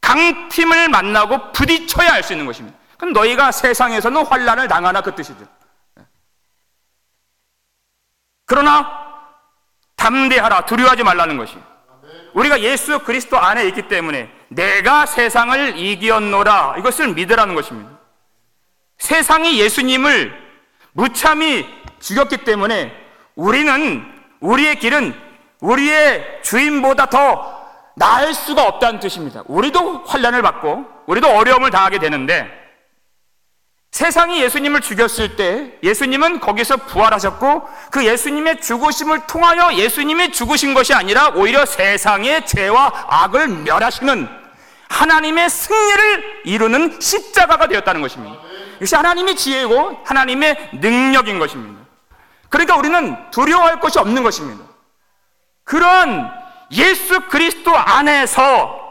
강팀을 0.08 0.88
만나고 0.88 1.52
부딪혀야 1.52 2.14
알 2.14 2.24
수 2.24 2.32
있는 2.32 2.46
것입니다. 2.46 2.78
그럼 2.98 3.12
너희가 3.14 3.52
세상에서는 3.52 4.26
환란을 4.26 4.68
당하나 4.70 5.02
그 5.02 5.14
뜻이죠. 5.14 5.46
예. 6.00 6.04
그러나 8.46 8.90
담대하라 9.98 10.66
두려워하지 10.66 11.04
말라는 11.04 11.38
것이. 11.38 11.58
우리가 12.34 12.62
예수 12.62 13.00
그리스도 13.00 13.38
안에 13.38 13.68
있기 13.68 13.88
때문에 13.90 14.32
내가 14.48 15.06
세상을 15.06 15.78
이기었노라 15.78 16.76
이것을 16.78 17.10
믿으라는 17.14 17.54
것입니다. 17.56 17.92
세상이 19.00 19.60
예수님을 19.60 20.48
무참히 20.94 21.68
죽였기 22.00 22.38
때문에 22.46 22.94
우리는 23.36 24.06
우리의 24.40 24.79
길은 24.79 25.14
우리의 25.60 26.42
주인보다 26.44 27.08
더 27.08 27.56
나을 27.98 28.31
수가 28.33 28.64
없다는 28.64 29.00
뜻입니다. 29.00 29.42
우리도 29.46 30.03
환란을 30.05 30.44
받고 30.44 30.86
우리도 31.07 31.27
어려움을 31.29 31.72
당하게 31.72 31.98
되는데 31.98 32.48
세상이 33.92 34.40
예수님을 34.44 34.81
죽였을 34.81 35.36
때 35.36 35.74
예수님은 35.81 36.40
거기서 36.40 36.77
부활하셨고 36.77 37.68
그 37.90 38.05
예수님의 38.05 38.62
죽으심을 38.62 39.22
통하여 39.25 39.74
예수님이 39.74 40.31
죽으신 40.31 40.75
것이 40.75 40.94
아니라 40.94 41.29
오히려 41.29 41.66
세상의 41.66 42.46
죄와 42.46 43.07
악을 43.07 43.48
멸하시는 43.48 44.29
하나님의 44.90 45.50
승리를 45.50 46.42
이루는 46.46 47.00
십자가가 47.01 47.68
되었다는 47.68 48.01
것입니다. 48.01 48.38
이것이 48.75 48.96
하나님의 48.96 49.36
지혜고 49.36 50.01
하나님의 50.05 50.70
능력인 50.74 51.40
것입니다. 51.40 51.83
그러니까 52.50 52.75
우리는 52.75 53.31
두려워할 53.31 53.79
것이 53.79 53.98
없는 53.98 54.22
것입니다. 54.22 54.64
그런 55.64 56.47
예수 56.72 57.22
그리스도 57.22 57.75
안에서 57.75 58.88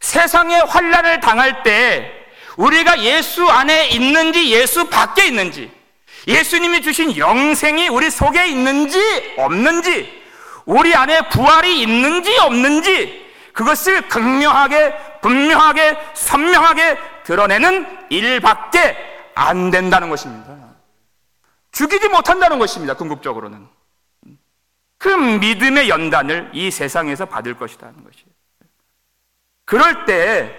세상의 0.00 0.64
환란을 0.66 1.20
당할 1.20 1.62
때 1.62 2.12
우리가 2.56 3.02
예수 3.02 3.46
안에 3.48 3.88
있는지 3.88 4.50
예수 4.50 4.88
밖에 4.88 5.26
있는지 5.26 5.70
예수님이 6.26 6.82
주신 6.82 7.16
영생이 7.16 7.88
우리 7.88 8.10
속에 8.10 8.46
있는지 8.46 8.98
없는지 9.36 10.24
우리 10.64 10.94
안에 10.94 11.28
부활이 11.28 11.80
있는지 11.82 12.36
없는지 12.38 13.26
그것을 13.52 14.08
극명하게 14.08 14.94
분명하게 15.22 15.96
선명하게 16.14 16.98
드러내는 17.24 17.86
일밖에 18.10 18.96
안 19.34 19.70
된다는 19.70 20.10
것입니다. 20.10 20.54
죽이지 21.72 22.08
못한다는 22.08 22.58
것입니다. 22.58 22.94
궁극적으로는 22.94 23.68
그 24.98 25.08
믿음의 25.08 25.88
연단을 25.88 26.50
이 26.54 26.70
세상에서 26.70 27.26
받을 27.26 27.54
것이라는 27.54 27.94
것이에요. 28.02 28.30
그럴 29.64 30.04
때 30.04 30.54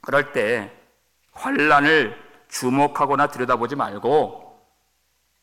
그럴 0.00 0.32
때 0.32 0.72
환란을 1.32 2.16
주목하거나 2.48 3.26
들여다보지 3.28 3.76
말고 3.76 4.60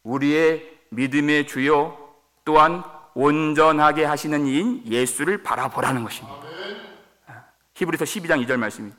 우리의 0.04 0.80
믿음의 0.90 1.48
주요 1.48 1.98
또한 2.46 2.84
온전하게 3.14 4.06
하시는 4.06 4.48
이인 4.48 4.84
예수를 4.86 5.44
바라보라는 5.44 6.04
것입니다. 6.04 6.38
히브리서 7.76 8.06
12장 8.06 8.46
2절 8.46 8.58
말씀이 8.58 8.92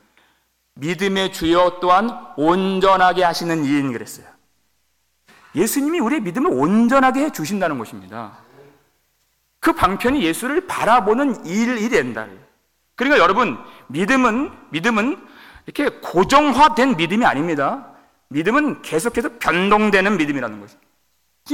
믿음의 0.75 1.31
주요 1.33 1.79
또한 1.79 2.09
온전하게 2.37 3.23
하시는 3.23 3.63
이인 3.65 3.91
그랬어요. 3.91 4.27
예수님이 5.55 5.99
우리의 5.99 6.21
믿음을 6.21 6.51
온전하게 6.51 7.21
해 7.21 7.31
주신다는 7.31 7.77
것입니다. 7.77 8.44
그 9.65 9.73
방편이 9.73 10.21
예수를 10.21 10.67
바라보는 10.67 11.43
일이 11.47 11.89
된다. 11.89 12.27
그러니까 12.95 13.17
여러분, 13.19 13.57
믿음은, 13.87 14.51
믿음은 14.69 15.17
이렇게 15.65 15.89
고정화된 16.03 16.97
믿음이 16.97 17.25
아닙니다. 17.25 17.87
믿음은 18.27 18.83
계속해서 18.83 19.29
변동되는 19.39 20.17
믿음이라는 20.17 20.61
거죠. 20.61 20.77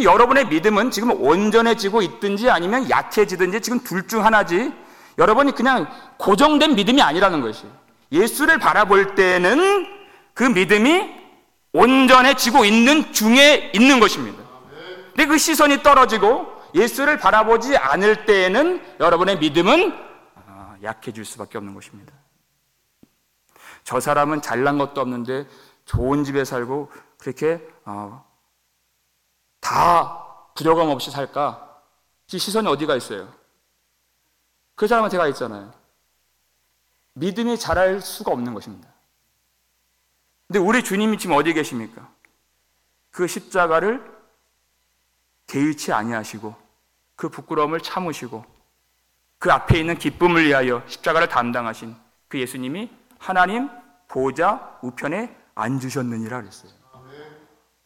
여러분의 0.04 0.48
믿음은 0.48 0.92
지금 0.92 1.12
온전해지고 1.12 2.02
있든지 2.02 2.50
아니면 2.50 2.90
약해지든지 2.90 3.62
지금 3.62 3.80
둘 3.80 4.06
중 4.10 4.26
하나지 4.26 4.74
여러분이 5.18 5.54
그냥 5.54 5.88
고정된 6.18 6.76
믿음이 6.76 7.02
아니라는 7.02 7.40
것이 7.40 7.64
예수를 8.12 8.58
바라볼 8.58 9.16
때는 9.16 9.88
그 10.34 10.44
믿음이 10.44 11.10
온전해지고 11.72 12.66
있는 12.66 13.14
중에 13.14 13.72
있는 13.74 14.02
것입니다. 14.02 14.38
근데 15.16 15.28
그 15.28 15.38
시선이 15.38 15.82
떨어지고 15.82 16.60
예수를 16.76 17.18
바라보지 17.18 17.78
않을 17.78 18.26
때에는 18.26 19.00
여러분의 19.00 19.40
믿음은 19.40 19.94
아, 20.36 20.76
약해질 20.84 21.26
수밖에 21.26 21.58
없는 21.58 21.74
것입니다. 21.74 22.14
저 23.84 24.00
사람은 24.00 24.42
잘난 24.42 24.78
것도 24.78 25.02
없는데 25.02 25.48
좋은 25.86 26.24
집에 26.24 26.46
살고 26.46 26.92
그렇게 27.18 27.66
어, 27.86 28.26
다 29.60 30.28
부족함 30.56 30.90
없이 30.90 31.12
살까? 31.12 31.68
시선이 32.28 32.68
어디가 32.68 32.96
있어요? 32.96 33.34
그 34.76 34.88
사람한테 34.88 35.18
가 35.18 35.28
있잖아요. 35.28 35.74
믿음이 37.14 37.58
자랄 37.58 38.02
수가 38.02 38.32
없는 38.32 38.54
것입니다. 38.54 38.90
근데 40.48 40.60
우리 40.60 40.84
주님이 40.84 41.18
지금 41.18 41.36
어디 41.36 41.54
계십니까? 41.54 42.10
그 43.12 43.28
십자가를 43.28 44.10
개의치 45.48 45.92
아니하시고 45.92 46.56
그 47.22 47.30
부끄러움을 47.30 47.82
참으시고 47.82 48.44
그 49.38 49.52
앞에 49.52 49.80
있는 49.80 49.96
기쁨을 49.96 50.44
위하여 50.44 50.82
십자가를 50.88 51.30
담당하신 51.30 51.96
그 52.28 52.40
예수님이 52.40 52.90
하나님 53.20 53.70
보좌 54.08 54.80
우편에 54.82 55.32
앉으셨느니라 55.54 56.42
그랬어요. 56.42 56.72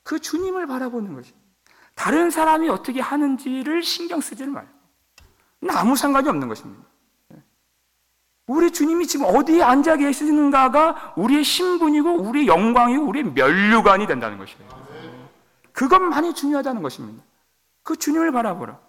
그 0.04 0.22
주님을 0.22 0.68
바라보는 0.68 1.16
것이 1.16 1.34
다른 1.96 2.30
사람이 2.32 2.70
어떻게 2.70 3.02
하는지를 3.02 3.84
신경 3.84 4.22
쓰지를 4.22 4.54
말고 4.54 4.70
아무 5.68 5.98
상관이 5.98 6.30
없는 6.30 6.48
것입니다. 6.48 6.86
우리 8.48 8.72
주님이 8.72 9.06
지금 9.06 9.26
어디에 9.26 9.62
앉아 9.62 9.98
계시는가가 9.98 11.16
우리의 11.18 11.44
신분이고 11.44 12.22
우리의 12.22 12.48
영광이고 12.48 13.04
우리의 13.04 13.26
면류관이 13.34 14.08
된다는 14.08 14.38
것이에요. 14.38 14.62
그것만이 15.74 16.34
중요하다는 16.34 16.82
것입니다. 16.82 17.22
그 17.84 17.98
주님을 17.98 18.32
바라보라. 18.32 18.86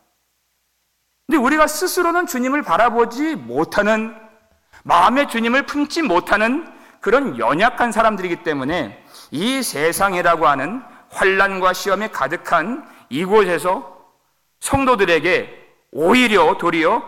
근데 1.26 1.38
우리가 1.38 1.66
스스로는 1.66 2.26
주님을 2.26 2.62
바라보지 2.62 3.34
못하는 3.34 4.14
마음의 4.84 5.28
주님을 5.28 5.66
품지 5.66 6.02
못하는 6.02 6.72
그런 7.00 7.38
연약한 7.38 7.90
사람들이기 7.90 8.44
때문에 8.44 9.04
이 9.32 9.62
세상이라고 9.62 10.46
하는 10.46 10.82
환란과 11.10 11.72
시험에 11.72 12.08
가득한 12.08 12.88
이곳에서 13.08 13.96
성도들에게 14.60 15.66
오히려 15.90 16.58
도리어 16.58 17.02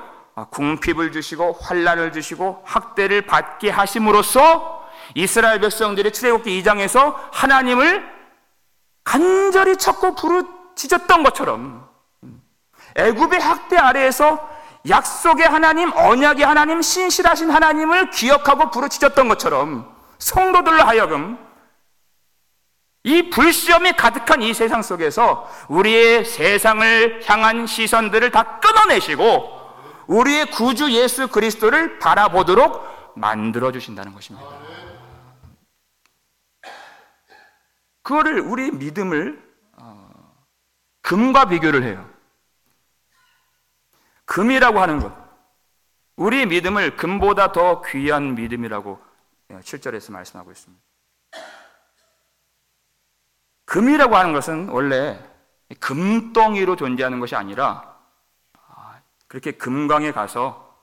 궁핍을 0.50 1.12
주시고 1.12 1.58
환란을 1.60 2.12
주시고 2.12 2.62
학대를 2.64 3.22
받게 3.22 3.70
하심으로써 3.70 4.88
이스라엘 5.14 5.60
백성들이 5.60 6.12
출애굽기 6.12 6.62
2장에서 6.62 7.14
하나님을 7.32 8.04
간절히 9.04 9.76
찾고 9.76 10.14
부르짖었던 10.16 11.22
것처럼 11.22 11.87
애굽의 12.98 13.40
학대 13.40 13.76
아래에서 13.76 14.48
약속의 14.88 15.46
하나님, 15.46 15.92
언약의 15.92 16.44
하나님, 16.44 16.82
신실하신 16.82 17.50
하나님을 17.50 18.10
기억하고 18.10 18.70
부르짖었던 18.70 19.28
것처럼 19.28 19.94
성도들로 20.18 20.82
하여금 20.82 21.38
이 23.04 23.30
불시험이 23.30 23.92
가득한 23.92 24.42
이 24.42 24.52
세상 24.52 24.82
속에서 24.82 25.48
우리의 25.68 26.24
세상을 26.24 27.22
향한 27.26 27.66
시선들을 27.66 28.30
다 28.32 28.58
끊어내시고 28.58 29.58
우리의 30.08 30.50
구주 30.50 30.90
예수 30.92 31.28
그리스도를 31.28 31.98
바라보도록 31.98 33.14
만들어 33.14 33.72
주신다는 33.72 34.12
것입니다. 34.14 34.46
그거를 38.02 38.40
우리 38.40 38.70
믿음을 38.70 39.42
어, 39.76 40.10
금과 41.02 41.46
비교를 41.46 41.82
해요. 41.82 42.08
금이라고 44.28 44.78
하는 44.78 45.00
것. 45.00 45.12
우리 46.16 46.44
믿음을 46.46 46.96
금보다 46.96 47.52
더 47.52 47.80
귀한 47.82 48.34
믿음이라고 48.34 49.00
7절에서 49.50 50.12
말씀하고 50.12 50.52
있습니다. 50.52 50.82
금이라고 53.64 54.16
하는 54.16 54.32
것은 54.32 54.68
원래 54.68 55.18
금덩이로 55.80 56.76
존재하는 56.76 57.20
것이 57.20 57.36
아니라 57.36 57.96
아, 58.52 59.00
그렇게 59.28 59.52
금광에 59.52 60.12
가서 60.12 60.76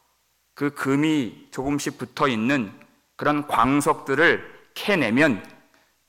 그 0.56 0.74
금이 0.74 1.50
조금씩 1.52 1.98
붙어 1.98 2.28
있는 2.28 2.74
그런 3.16 3.48
광석들을 3.48 4.72
캐내면 4.74 5.46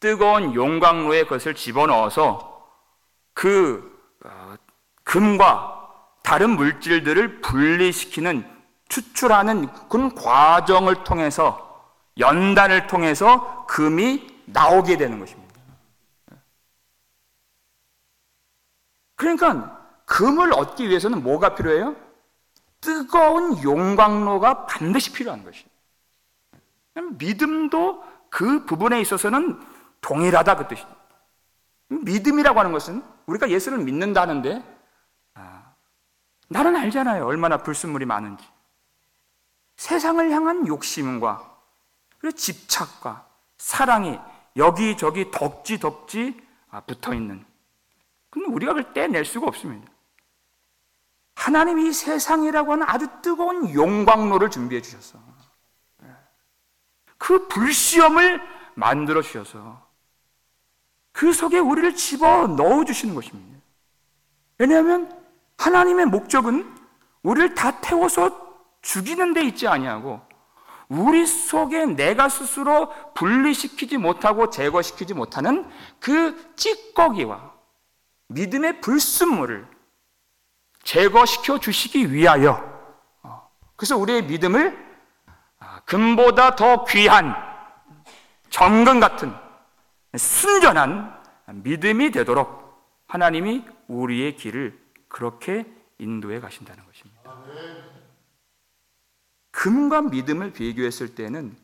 뜨거운 0.00 0.54
용광로에 0.54 1.24
그것을 1.24 1.54
집어넣어서 1.54 2.66
그 3.34 4.14
어, 4.24 4.54
금과 5.04 5.75
다른 6.26 6.56
물질들을 6.56 7.40
분리시키는 7.40 8.44
추출하는 8.88 9.68
그런 9.88 10.12
과정을 10.12 11.04
통해서 11.04 11.94
연단을 12.18 12.88
통해서 12.88 13.64
금이 13.66 14.42
나오게 14.46 14.96
되는 14.96 15.20
것입니다. 15.20 15.54
그러니까 19.14 19.86
금을 20.06 20.52
얻기 20.52 20.88
위해서는 20.88 21.22
뭐가 21.22 21.54
필요해요? 21.54 21.94
뜨거운 22.80 23.62
용광로가 23.62 24.66
반드시 24.66 25.12
필요한 25.12 25.44
것이에요. 25.44 25.68
믿음도 27.18 28.02
그 28.30 28.64
부분에 28.66 29.00
있어서는 29.00 29.60
동일하다 30.00 30.56
그 30.56 30.66
뜻이죠. 30.66 30.88
믿음이라고 31.86 32.58
하는 32.58 32.72
것은 32.72 33.04
우리가 33.26 33.48
예수를 33.48 33.78
믿는다는데 33.78 34.75
나는 36.48 36.76
알잖아요. 36.76 37.26
얼마나 37.26 37.58
불순물이 37.58 38.04
많은지. 38.04 38.44
세상을 39.76 40.30
향한 40.30 40.66
욕심과 40.66 41.56
그리고 42.18 42.36
집착과 42.36 43.26
사랑이 43.58 44.18
여기저기 44.56 45.30
덕지 45.30 45.78
덕지 45.78 46.40
아, 46.70 46.80
붙어 46.80 47.14
있는. 47.14 47.44
근데 48.30 48.48
우리가 48.48 48.74
그걸 48.74 48.92
떼낼 48.92 49.24
수가 49.24 49.46
없습니다. 49.46 49.90
하나님이 51.34 51.92
세상이라고 51.92 52.72
하는 52.72 52.88
아주 52.88 53.06
뜨거운 53.22 53.72
용광로를 53.72 54.50
준비해 54.50 54.80
주셨어. 54.80 55.18
그 57.18 57.48
불시험을 57.48 58.40
만들어 58.74 59.22
주셔서 59.22 59.86
그 61.12 61.32
속에 61.32 61.58
우리를 61.58 61.94
집어 61.94 62.46
넣어 62.46 62.84
주시는 62.84 63.14
것입니다. 63.14 63.58
왜냐하면 64.58 65.15
하나님의 65.58 66.06
목적은 66.06 66.74
우리를 67.22 67.54
다 67.54 67.80
태워서 67.80 68.46
죽이는 68.82 69.34
데 69.34 69.42
있지 69.44 69.66
아니하고 69.66 70.20
우리 70.88 71.26
속에 71.26 71.86
내가 71.86 72.28
스스로 72.28 72.92
분리시키지 73.14 73.96
못하고 73.98 74.50
제거시키지 74.50 75.14
못하는 75.14 75.68
그 75.98 76.54
찌꺼기와 76.54 77.52
믿음의 78.28 78.80
불순물을 78.80 79.66
제거시켜 80.84 81.58
주시기 81.58 82.12
위하여. 82.12 82.62
어, 83.24 83.50
그래서 83.74 83.96
우리의 83.96 84.24
믿음을 84.24 84.86
아, 85.58 85.80
금보다 85.84 86.54
더 86.54 86.84
귀한 86.84 87.34
정금 88.50 89.00
같은 89.00 89.34
순전한 90.16 91.20
믿음이 91.46 92.12
되도록 92.12 92.64
하나님이 93.08 93.64
우리의 93.88 94.36
길을 94.36 94.85
그렇게 95.16 95.64
인도해 95.96 96.40
가신다는 96.40 96.84
것입니다. 96.84 97.42
금과 99.50 100.02
믿음을 100.02 100.52
비교했을 100.52 101.14
때는 101.14 101.56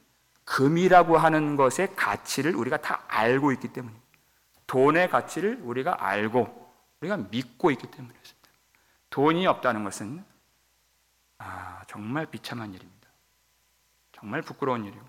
금이라고 0.45 1.19
하는 1.19 1.57
것의 1.57 1.95
가치를 1.95 2.55
우리가 2.55 2.79
다 2.79 3.05
알고 3.09 3.53
있기 3.53 3.75
때문에 3.75 3.95
돈의 4.67 5.11
가치를 5.11 5.61
우리가 5.65 6.03
알고 6.03 6.75
우리가 7.01 7.19
믿고 7.19 7.71
있기 7.73 7.91
때문이었습니다. 7.91 8.49
돈이 9.11 9.47
없다는 9.47 9.85
것은 9.85 10.25
아, 11.37 11.83
정말 11.89 12.25
비참한 12.25 12.73
일입니다. 12.73 13.11
정말 14.13 14.41
부끄러운 14.41 14.87
일이고 14.87 15.07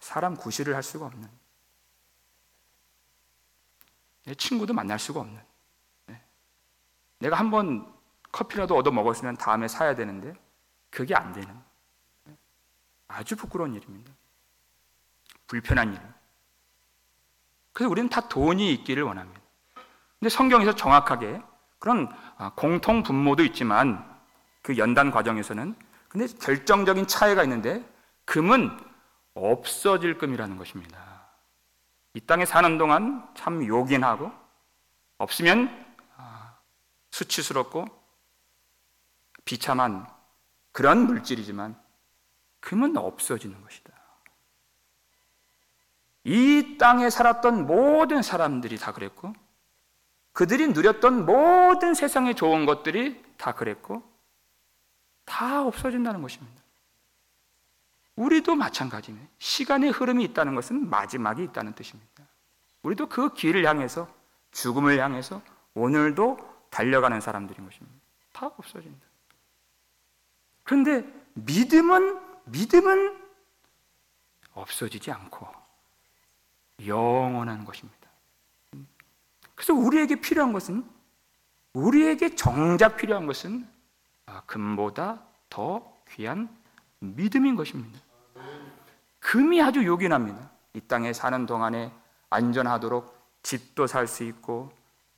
사람 0.00 0.34
구실을 0.34 0.74
할 0.74 0.82
수가 0.82 1.06
없는 1.06 1.30
내 4.24 4.34
친구도 4.34 4.74
만날 4.74 4.98
수가 4.98 5.20
없는 5.20 5.55
내가 7.18 7.36
한 7.36 7.50
번 7.50 7.92
커피라도 8.32 8.76
얻어 8.76 8.90
먹었으면 8.90 9.36
다음에 9.36 9.68
사야 9.68 9.94
되는데 9.94 10.34
그게 10.90 11.14
안 11.14 11.32
되는 11.32 11.54
아주 13.08 13.36
부끄러운 13.36 13.74
일입니다. 13.74 14.12
불편한 15.46 15.94
일. 15.94 16.00
그래서 17.72 17.90
우리는 17.90 18.08
다 18.08 18.28
돈이 18.28 18.72
있기를 18.74 19.02
원합니다. 19.04 19.40
근데 20.18 20.28
성경에서 20.28 20.74
정확하게 20.74 21.40
그런 21.78 22.08
아, 22.36 22.50
공통 22.54 23.02
분모도 23.02 23.44
있지만 23.44 24.04
그 24.62 24.76
연단 24.76 25.10
과정에서는 25.10 25.74
근데 26.08 26.26
결정적인 26.26 27.06
차이가 27.06 27.42
있는데 27.44 27.84
금은 28.24 28.76
없어질 29.34 30.18
금이라는 30.18 30.56
것입니다. 30.56 31.28
이 32.14 32.20
땅에 32.20 32.44
사는 32.44 32.76
동안 32.78 33.26
참 33.34 33.64
요긴하고 33.64 34.32
없으면 35.18 35.85
수치스럽고 37.16 37.86
비참한 39.46 40.06
그런 40.72 41.06
물질이지만 41.06 41.80
금은 42.60 42.96
없어지는 42.96 43.62
것이다. 43.62 43.92
이 46.24 46.76
땅에 46.78 47.08
살았던 47.08 47.66
모든 47.66 48.20
사람들이 48.20 48.76
다 48.78 48.92
그랬고, 48.92 49.32
그들이 50.32 50.68
누렸던 50.68 51.24
모든 51.24 51.94
세상의 51.94 52.34
좋은 52.34 52.66
것들이 52.66 53.24
다 53.38 53.52
그랬고, 53.52 54.02
다 55.24 55.62
없어진다는 55.62 56.20
것입니다. 56.20 56.62
우리도 58.16 58.56
마찬가지네. 58.56 59.18
시간의 59.38 59.90
흐름이 59.90 60.24
있다는 60.24 60.54
것은 60.54 60.90
마지막이 60.90 61.44
있다는 61.44 61.74
뜻입니다. 61.74 62.24
우리도 62.82 63.08
그 63.08 63.32
길을 63.32 63.64
향해서, 63.64 64.12
죽음을 64.50 64.98
향해서 64.98 65.40
오늘도 65.74 66.55
달려가는 66.70 67.20
사람들인 67.20 67.64
것입니다. 67.64 67.96
다 68.32 68.46
없어진다. 68.46 69.06
그런데 70.62 71.04
믿음은 71.34 72.20
믿음은 72.44 73.24
없어지지 74.54 75.10
않고 75.10 75.46
영원한 76.86 77.64
것입니다. 77.64 78.08
그래서 79.54 79.74
우리에게 79.74 80.20
필요한 80.20 80.52
것은 80.52 80.88
우리에게 81.72 82.34
정작 82.34 82.96
필요한 82.96 83.26
것은 83.26 83.68
아, 84.26 84.42
금보다 84.46 85.22
더 85.48 85.94
귀한 86.10 86.48
믿음인 86.98 87.56
것입니다. 87.56 87.98
금이 89.20 89.62
아주 89.62 89.84
요긴합니다. 89.84 90.50
이 90.74 90.80
땅에 90.80 91.12
사는 91.12 91.46
동안에 91.46 91.92
안전하도록 92.30 93.16
집도 93.42 93.86
살 93.86 94.06
수 94.06 94.24
있고 94.24 94.72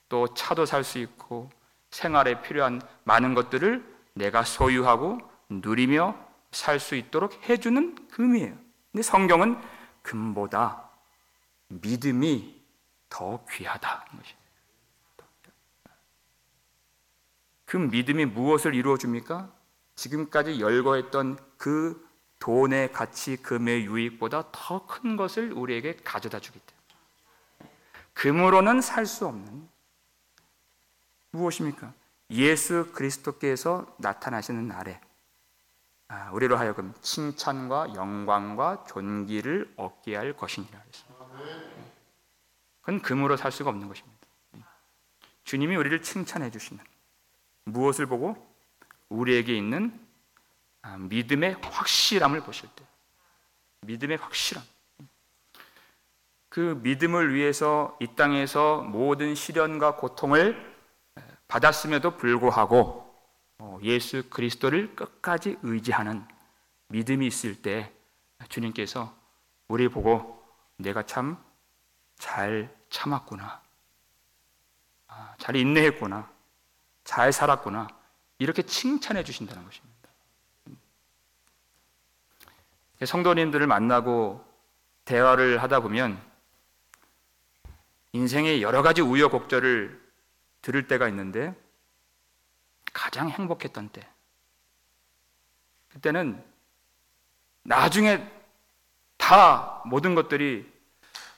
또 0.08 0.32
차도 0.34 0.66
살 0.66 0.84
수 0.84 0.98
있고 0.98 1.50
생활에 1.90 2.42
필요한 2.42 2.80
많은 3.04 3.34
것들을 3.34 3.84
내가 4.14 4.42
소유하고 4.44 5.18
누리며 5.48 6.16
살 6.50 6.80
수 6.80 6.94
있도록 6.96 7.48
해주는 7.48 8.08
금이에요. 8.08 8.56
근데 8.92 9.02
성경은 9.02 9.60
금보다 10.02 10.88
믿음이 11.68 12.58
더 13.08 13.44
귀하다. 13.50 14.06
그 17.66 17.76
믿음이 17.76 18.24
무엇을 18.24 18.74
이루어 18.74 18.96
줍니까? 18.96 19.52
지금까지 19.94 20.60
열거했던 20.60 21.38
그 21.58 22.08
돈의 22.38 22.92
가치, 22.92 23.36
금의 23.36 23.84
유익보다 23.84 24.50
더 24.52 24.86
큰 24.86 25.16
것을 25.16 25.52
우리에게 25.52 25.96
가져다 25.96 26.40
주기 26.40 26.60
때문에. 26.60 27.74
금으로는 28.14 28.80
살 28.80 29.04
수 29.06 29.26
없는 29.26 29.68
무엇입니까? 31.38 31.92
예수 32.30 32.90
그리스도께서 32.92 33.86
나타나시는 33.98 34.68
날에 34.68 35.00
아, 36.08 36.30
우리로 36.32 36.56
하여금 36.56 36.94
칭찬과 37.02 37.94
영광과 37.94 38.84
존귀를 38.88 39.74
얻게 39.76 40.16
할 40.16 40.34
것이니라 40.34 40.78
했습니다. 40.78 41.26
그건 42.80 43.02
금으로 43.02 43.36
살 43.36 43.52
수가 43.52 43.70
없는 43.70 43.88
것입니다. 43.88 44.18
주님이 45.44 45.76
우리를 45.76 46.02
칭찬해 46.02 46.50
주시는 46.50 46.82
무엇을 47.64 48.06
보고 48.06 48.36
우리에게 49.08 49.56
있는 49.56 49.98
아, 50.82 50.96
믿음의 50.96 51.58
확실함을 51.62 52.40
보실 52.42 52.68
때 52.74 52.84
믿음의 53.82 54.16
확실함 54.16 54.64
그 56.48 56.80
믿음을 56.82 57.34
위해서 57.34 57.96
이 58.00 58.08
땅에서 58.16 58.80
모든 58.80 59.34
시련과 59.34 59.96
고통을 59.96 60.77
받았음에도 61.48 62.16
불구하고 62.16 63.08
어, 63.58 63.78
예수 63.82 64.28
그리스도를 64.30 64.94
끝까지 64.94 65.58
의지하는 65.62 66.24
믿음이 66.88 67.26
있을 67.26 67.60
때 67.60 67.92
주님께서 68.48 69.14
우리 69.66 69.88
보고 69.88 70.42
내가 70.76 71.02
참 71.04 71.48
잘 72.18 72.74
참았구나. 72.90 73.62
아, 75.08 75.34
잘 75.38 75.56
인내했구나. 75.56 76.30
잘 77.04 77.32
살았구나. 77.32 77.88
이렇게 78.38 78.62
칭찬해 78.62 79.24
주신다는 79.24 79.64
것입니다. 79.64 79.88
성도님들을 83.04 83.66
만나고 83.66 84.44
대화를 85.04 85.62
하다 85.62 85.80
보면 85.80 86.20
인생의 88.12 88.62
여러 88.62 88.82
가지 88.82 89.00
우여곡절을 89.00 90.07
들을 90.62 90.86
때가 90.86 91.08
있는데 91.08 91.54
가장 92.92 93.30
행복했던 93.30 93.90
때. 93.90 94.08
그때는 95.88 96.44
나중에 97.62 98.30
다 99.16 99.82
모든 99.86 100.14
것들이 100.14 100.70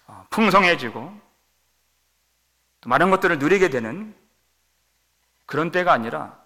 어, 0.06 0.26
풍성해지고 0.30 1.20
많은 2.86 3.10
것들을 3.10 3.38
누리게 3.38 3.68
되는 3.68 4.16
그런 5.46 5.70
때가 5.70 5.92
아니라 5.92 6.40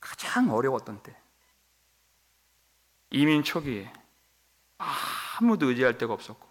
가장 0.00 0.50
어려웠던 0.50 1.02
때. 1.02 1.16
이민 3.10 3.42
초기에 3.42 3.92
아무도 4.78 5.66
의지할 5.68 5.98
데가 5.98 6.12
없었고 6.14 6.48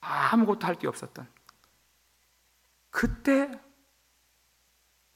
아무것도 0.00 0.66
할 0.66 0.74
게 0.76 0.88
없었던 0.88 1.30
그때 2.90 3.50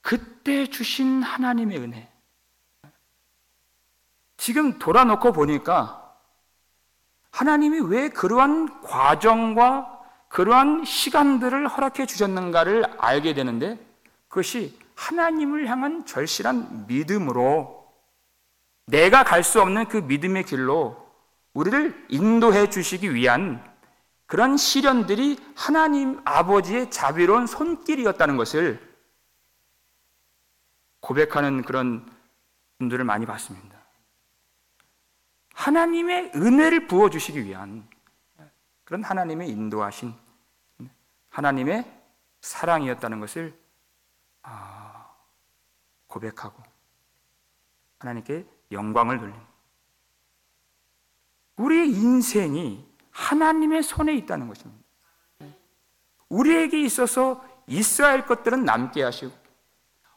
그때 0.06 0.70
주신 0.70 1.20
하나님의 1.20 1.78
은혜. 1.78 2.08
지금 4.36 4.78
돌아놓고 4.78 5.32
보니까 5.32 6.14
하나님이 7.32 7.80
왜 7.80 8.08
그러한 8.10 8.82
과정과 8.82 10.00
그러한 10.28 10.84
시간들을 10.84 11.66
허락해 11.66 12.06
주셨는가를 12.06 12.84
알게 12.98 13.34
되는데 13.34 13.84
그것이 14.28 14.78
하나님을 14.94 15.66
향한 15.66 16.06
절실한 16.06 16.86
믿음으로 16.86 17.92
내가 18.86 19.24
갈 19.24 19.42
수 19.42 19.60
없는 19.60 19.88
그 19.88 19.96
믿음의 19.96 20.44
길로 20.44 21.04
우리를 21.52 22.06
인도해 22.10 22.70
주시기 22.70 23.12
위한 23.12 23.60
그런 24.26 24.56
시련들이 24.56 25.36
하나님 25.56 26.20
아버지의 26.24 26.92
자비로운 26.92 27.48
손길이었다는 27.48 28.36
것을 28.36 28.85
고백하는 31.06 31.62
그런 31.62 32.04
분들을 32.78 33.04
많이 33.04 33.26
봤습니다. 33.26 33.78
하나님의 35.54 36.32
은혜를 36.34 36.88
부어주시기 36.88 37.44
위한 37.44 37.88
그런 38.82 39.04
하나님의 39.04 39.48
인도하신 39.48 40.12
하나님의 41.28 42.02
사랑이었다는 42.40 43.20
것을 43.20 43.56
아, 44.42 45.14
고백하고 46.08 46.60
하나님께 48.00 48.44
영광을 48.72 49.20
돌린 49.20 49.36
우리의 51.54 51.88
인생이 51.88 52.84
하나님의 53.12 53.84
손에 53.84 54.12
있다는 54.16 54.48
것입니다. 54.48 54.84
우리에게 56.28 56.80
있어서 56.82 57.46
있어야 57.68 58.08
할 58.08 58.26
것들은 58.26 58.64
남게 58.64 59.04
하시고 59.04 59.45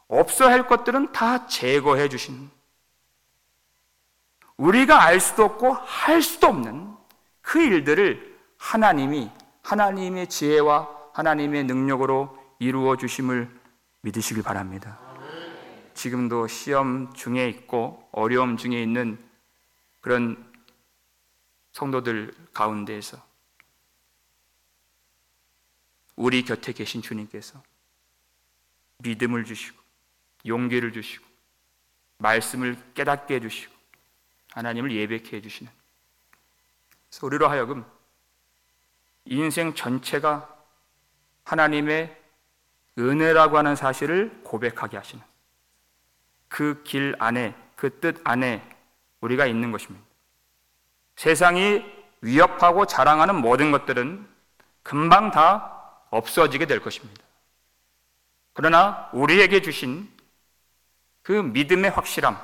없어야 0.10 0.52
할 0.52 0.68
것들은 0.68 1.14
다 1.14 1.48
제거해 1.48 2.10
주신 2.10 2.50
우리가 4.58 5.02
알 5.02 5.22
수도 5.22 5.46
없고 5.46 5.72
할 5.72 6.22
수도 6.22 6.48
없는 6.48 6.94
그 7.42 7.62
일들을 7.62 8.38
하나님이 8.58 9.32
하나님의 9.64 10.28
지혜와 10.28 11.12
하나님의 11.14 11.64
능력으로 11.64 12.38
이루어 12.60 12.98
주심을 12.98 13.50
믿으시길 14.02 14.44
바랍니다. 14.44 15.00
지금도 15.94 16.48
시험 16.48 17.14
중에 17.14 17.48
있고 17.50 18.08
어려움 18.12 18.58
중에 18.58 18.82
있는 18.82 19.18
그런 20.02 20.52
성도들 21.74 22.34
가운데에서 22.54 23.18
우리 26.16 26.44
곁에 26.44 26.74
계신 26.74 27.02
주님께서 27.02 27.62
믿음을 29.00 29.46
주시고 29.46 29.79
용기를 30.46 30.94
주시고 30.94 31.26
말씀을 32.18 32.78
깨닫게 32.94 33.36
해주시고 33.36 33.74
하나님을 34.52 34.92
예배케 34.92 35.38
해주시는 35.38 35.72
그래서 37.10 37.26
우리로 37.28 37.48
하여금 37.48 37.86
인생 39.26 39.74
전체가 39.74 40.56
하나님의 41.44 42.16
은혜라고 42.98 43.58
하는 43.58 43.76
사실을 43.76 44.42
고백하게 44.44 44.98
하시는 44.98 45.24
그 46.48 46.84
길 46.84 47.16
안에 47.20 47.56
그 47.76 48.00
뜻 48.00 48.20
안에 48.24 48.68
우리가 49.22 49.46
있는 49.46 49.72
것입니다. 49.72 50.06
세상이 51.16 51.84
위협하고 52.22 52.86
자랑하는 52.86 53.36
모든 53.36 53.72
것들은 53.72 54.28
금방 54.84 55.32
다 55.32 56.04
없어지게 56.10 56.66
될 56.66 56.82
것입니다. 56.82 57.24
그러나 58.54 59.10
우리에게 59.14 59.62
주신 59.62 60.12
그 61.30 61.34
믿음의 61.34 61.92
확실함, 61.92 62.36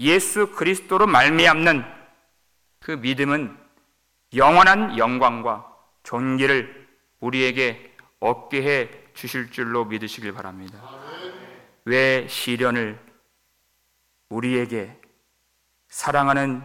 예수 0.00 0.54
그리스도로 0.54 1.06
말미암는 1.06 1.82
그 2.78 2.90
믿음은 2.90 3.58
영원한 4.34 4.98
영광과 4.98 5.66
존귀를 6.02 6.88
우리에게 7.20 7.96
얻게 8.18 8.62
해 8.62 8.90
주실 9.14 9.50
줄로 9.50 9.86
믿으시길 9.86 10.34
바랍니다. 10.34 10.78
왜 11.86 12.28
시련을 12.28 13.00
우리에게 14.28 15.00
사랑하는 15.88 16.62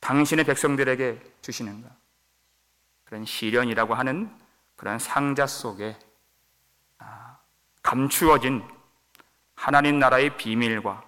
당신의 0.00 0.46
백성들에게 0.46 1.20
주시는가? 1.42 1.90
그런 3.04 3.26
시련이라고 3.26 3.92
하는 3.92 4.34
그런 4.74 4.98
상자 4.98 5.46
속에 5.46 5.98
아, 6.96 7.40
감추어진 7.82 8.62
하나님 9.56 9.98
나라의 9.98 10.36
비밀과 10.36 11.04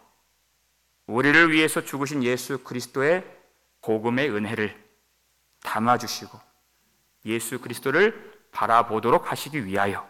우리를 1.07 1.53
위해서 1.53 1.85
죽으신 1.85 2.25
예수 2.25 2.59
그리스도의 2.65 3.25
복음의 3.83 4.31
은혜를 4.31 4.77
담아주시고 5.63 6.39
예수 7.27 7.61
그리스도를 7.61 8.39
바라보도록 8.53 9.31
하시기 9.31 9.65
위하여 9.65 10.09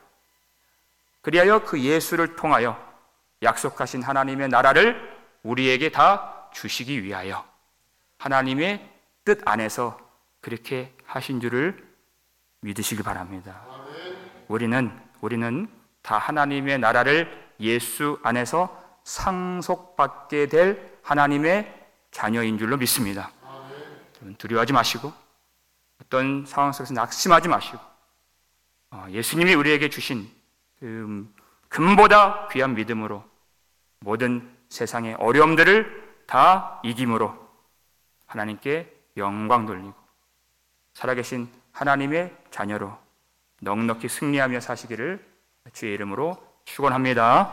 그리하여 1.20 1.64
그 1.64 1.80
예수를 1.80 2.36
통하여 2.36 2.76
약속하신 3.42 4.02
하나님의 4.02 4.48
나라를 4.48 5.18
우리에게 5.42 5.90
다 5.90 6.48
주시기 6.52 7.02
위하여 7.02 7.46
하나님의 8.18 8.88
뜻 9.24 9.46
안에서 9.46 9.98
그렇게 10.40 10.94
하신 11.04 11.40
줄을 11.40 11.86
믿으시기 12.60 13.02
바랍니다. 13.02 13.62
우리는 14.48 14.90
우리는 15.20 15.68
다 16.02 16.18
하나님의 16.18 16.78
나라를 16.78 17.47
예수 17.60 18.18
안에서 18.22 18.82
상속받게 19.04 20.46
될 20.46 20.98
하나님의 21.02 21.74
자녀인 22.10 22.58
줄로 22.58 22.76
믿습니다. 22.76 23.30
두려워하지 24.38 24.72
마시고 24.72 25.12
어떤 26.02 26.44
상황 26.46 26.72
속에서 26.72 26.94
낙심하지 26.94 27.48
마시고 27.48 27.78
어, 28.90 29.06
예수님이 29.10 29.54
우리에게 29.54 29.88
주신 29.88 30.30
그 30.78 31.32
금보다 31.68 32.48
귀한 32.48 32.74
믿음으로 32.74 33.24
모든 34.00 34.56
세상의 34.68 35.14
어려움들을 35.14 36.24
다 36.26 36.80
이김으로 36.84 37.36
하나님께 38.26 38.94
영광 39.16 39.66
돌리고 39.66 39.94
살아계신 40.94 41.48
하나님의 41.72 42.36
자녀로 42.50 42.96
넉넉히 43.60 44.08
승리하며 44.08 44.60
사시기를 44.60 45.26
주의 45.72 45.94
이름으로 45.94 46.47
축원합니다. 46.68 47.50